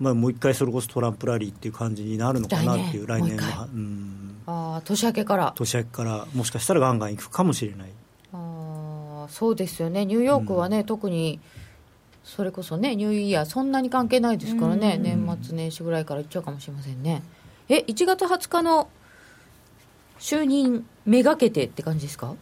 [0.00, 3.68] まあ、もう一回それこそトランプラリーっていう感じになるのかなっていう、来年は。
[3.72, 7.90] うん、あ年明けから年明けから、もしかしたらガンガンいくかもしれない。
[9.28, 11.40] そうですよね、ニューヨークはね、うん、特に
[12.24, 17.22] それこそね、ニューイヤー、そんなに関係ないですからね、年末年始ぐらいから行っちゃうかもしれませんね。
[17.68, 18.88] え、1月20日の
[20.18, 22.34] 就任めがけてって感じですか？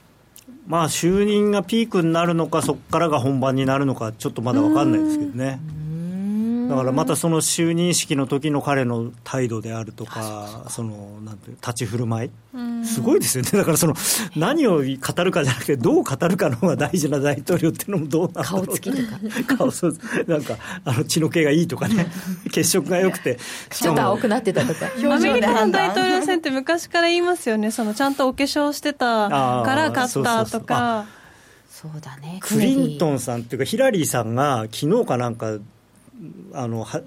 [0.67, 5.61] まあ、就任がピークになるのか、そこからが本番になるのか、ちょっとまだ分かんないですけどね。
[6.69, 12.31] だからまたその就任式の時の彼の態度であるとか、そのなんて立ち振る舞い、
[12.85, 13.95] すごいですよね、 だからその
[14.37, 18.67] 何を語るかじゃなくて、どう語るかの方が大事な大統領っていうのもどうなんだろう。
[18.67, 19.03] 顔つきとか、
[19.57, 19.97] 顔そう
[20.27, 22.07] なんかあの血の気がいいとかね、
[22.53, 23.39] 血色が良くて、
[23.71, 31.07] ちょっと青くなってたとか、アメリカの大統領選って昔から言いますよね、そのちゃんとお化粧してたから勝ったとか。
[31.77, 32.39] そうだね。
[32.41, 35.59] クリントンさんっていうかヒラリーさんが昨日かなんか
[36.57, 37.03] あのは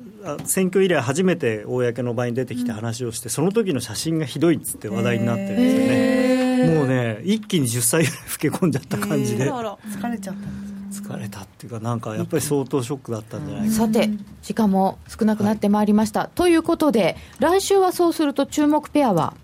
[0.45, 6.75] 選挙以来初めて公の場に出てきて話をして、うん、その時の写真がひどいっつって話題になってるんですよね。
[6.75, 9.49] もうね一気に10歳ぐらい老け込んじゃった感じで。
[9.49, 14.09] 疲れちゃったんです疲れたっていうかなんかやっぱり相当ショックだったんじゃないかさて
[14.41, 19.35] 時間も少なくなってまいりました、はい、ということで来週はそうすると注目ペアは？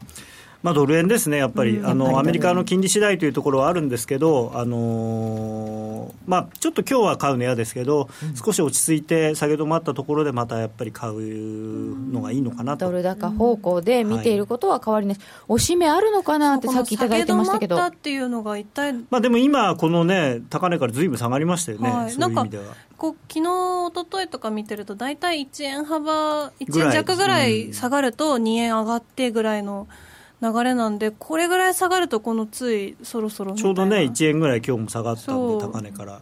[0.66, 17.78] まあ、ドル円ですね、やっぱり、うん、あのアメリカの金利次第というところはあるんですけど、あのー、まあ、ちょっと今日は買うの嫌ですけど、うん、少し落ち着いて、下げ止まったところで、またやっぱり買うのがいいのかなと、ドル高方向で見ていることは変わりない、はい、おしめあるのかなってさっきいただいてましたけど。
[17.78, 22.64] っていうのが一体まあ、でも今、このね、高値からずいぶん下がりましたよね、はい、そういう意味では。
[22.98, 29.88] こう昨日一昨日とか見てると、大体1円幅、1円弱ぐらい下がると2円上がってぐらいの。
[30.54, 36.22] 流れなんで、これぐらい下がると、このついそろそろちょうどね、1円ぐらい今日も下がったんで、高値から。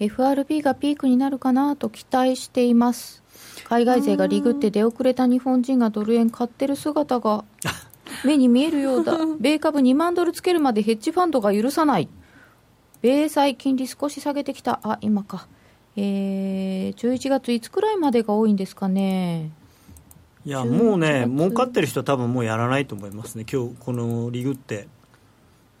[0.00, 3.22] FRB がピークになるかなと期待しています。
[3.64, 7.44] 海外勢がリグって出遅れた日本人がドル円買ってる姿が
[8.24, 9.16] 目に見えるようだ。
[9.40, 12.08] 米株2万ドルつけるまでヘッジファンドが許さない。
[13.02, 14.80] 米債金利少し下げてきた。
[14.82, 15.46] あ、今か。
[15.96, 19.50] えー、11月いつくらいまでが多いんですかね。
[20.46, 23.46] いやもうね儲かってる人は多分もうやらないと思いますね。
[23.50, 24.88] 今日このリグって。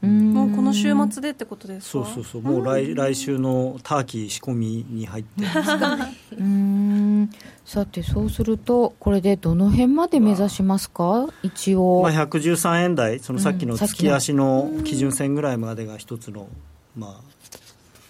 [0.02, 2.04] もうこの週末でってことですか？
[2.04, 2.42] そうそうそう。
[2.42, 5.44] もう来来週のターキー仕込みに入って。
[6.38, 7.30] うん。
[7.64, 11.26] さてそうするとこれでどの辺まで目指しますか？
[11.42, 13.78] 一応、まあ、113円台そのさっきの。
[13.78, 16.48] 月足の基準線ぐらいまでが一つの
[16.96, 17.33] まあ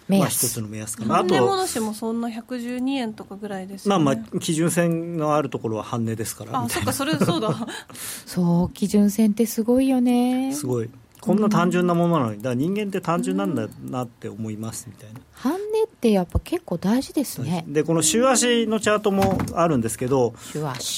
[0.09, 1.16] まあ、一つの目安かな。
[1.16, 6.59] 半値戻しもそんな112円とかぐらいです、ね、まあまあ基準線のあるところは半値ですから。
[6.59, 7.55] あそっかそれそうだ。
[8.26, 10.52] そう基準線ってすごいよね。
[10.55, 10.90] すごい。
[11.24, 15.20] こんな単純なものなのにだから人間って単純なんだなって思いますみたいな。
[15.32, 17.64] 半値ってやっぱ結構大事ですね。
[17.66, 20.34] でこの週足のチャートもあるんですけど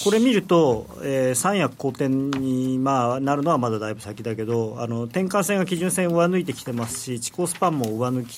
[0.04, 8.36] これ見ると、えー、三役好転に、まあ、なるのはまだだいぶ先だけどあの転換線が基準線を上抜いてきてますし地高スパンも上抜き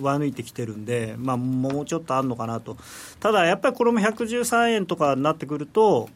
[0.00, 2.76] 上抜いてきてるんで、まあ、もうちょっとあるのかなと、
[3.20, 6.08] ただやっぱりこれも113円とかになってくると、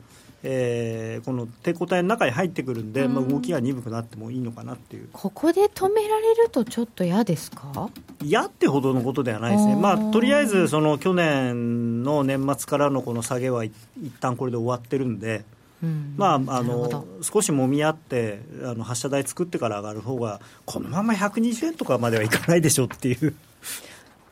[0.43, 5.09] えー、この抵抗体の中に入ってくるんで、うん、まあ、動きが鈍くなってもいいのかなっていう。
[5.13, 7.91] ここで止められるとちょっと嫌ですか？
[8.23, 13.73] 嫌ってほどのことではないですね、まあ、とりあえずその去年の年末からのこの下げは一
[14.21, 15.45] 旦これで終わってるんで。
[15.83, 23.35] うん、まあ、あの少しもみ合ってあの発射台作ってから上がる方がこのまま120円とかまではいかないでしょっていう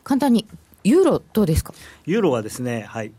[0.03, 0.47] 簡単に
[0.83, 1.73] ユーロどうですか？
[2.05, 3.11] ユーロはですねはい。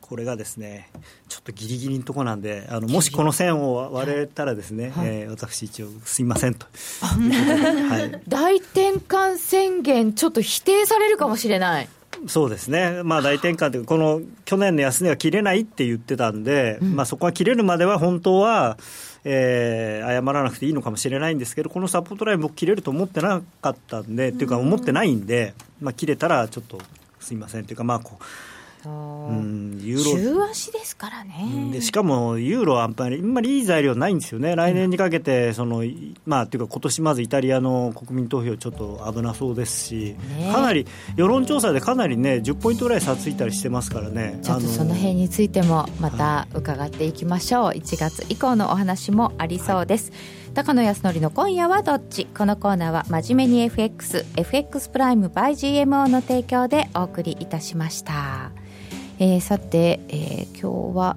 [0.00, 0.90] これがですね
[1.28, 6.66] ちょっとギリギリのところなんであのもしこの線を割れたらですね、はい、えー、私一応すいませんと。
[7.00, 11.88] はい、大転換宣言ちょっと否定されるかもしれない。
[12.26, 18.78] そうですね、まあ、大転換というか、この去年の安値は切れないって言ってたんで、うん、まあ、そこは切れるまでは本当は、
[19.24, 26.78] えー、謝らなくていいのかもしれないんですけど、このサポートライン、僕、切れると思ってなかったんで、というか、思ってないんで、まあ、切れたらちょっと
[27.20, 28.24] すみませんというか、まあこう。
[28.90, 29.32] う。
[29.32, 30.04] ん、ユーロ。
[30.04, 35.82] 週足ですからね、でしかもユーロはあんまりあんまりいい材料ないんですよね、来年にかけてその、
[36.26, 50.10] まあ、っていうか、今年まずイタリアの国民投票、ちょっと危なそうですし、ね、かなり世論調査でかなりね、10ポイントぐらい差ついたりしてますからね、ちょっとその辺についても、また伺っていきましょう、はい、1月以降のお話もありそうです。
[50.10, 50.20] はい。
[50.54, 52.26] 高野康則の今夜はどっち？
[52.26, 55.50] このコーナーは真面目に FX FX プライム by
[55.84, 58.52] GMO の提供でお送りいたしました
[59.24, 61.16] えー、さて、えー、今日は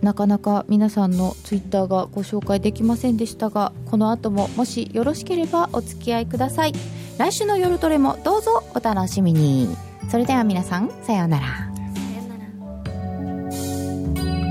[0.00, 6.72] なかなか皆さんのツイッターがご紹介できませんでしたがこの後ももしよろしければお付き合いください。
[7.18, 9.68] 来週の「夜トレ」もどうぞお楽しみに。
[10.08, 11.46] それでは皆さんさようなら。
[11.46, 11.68] さよ
[12.24, 12.28] う
[14.32, 14.47] なら。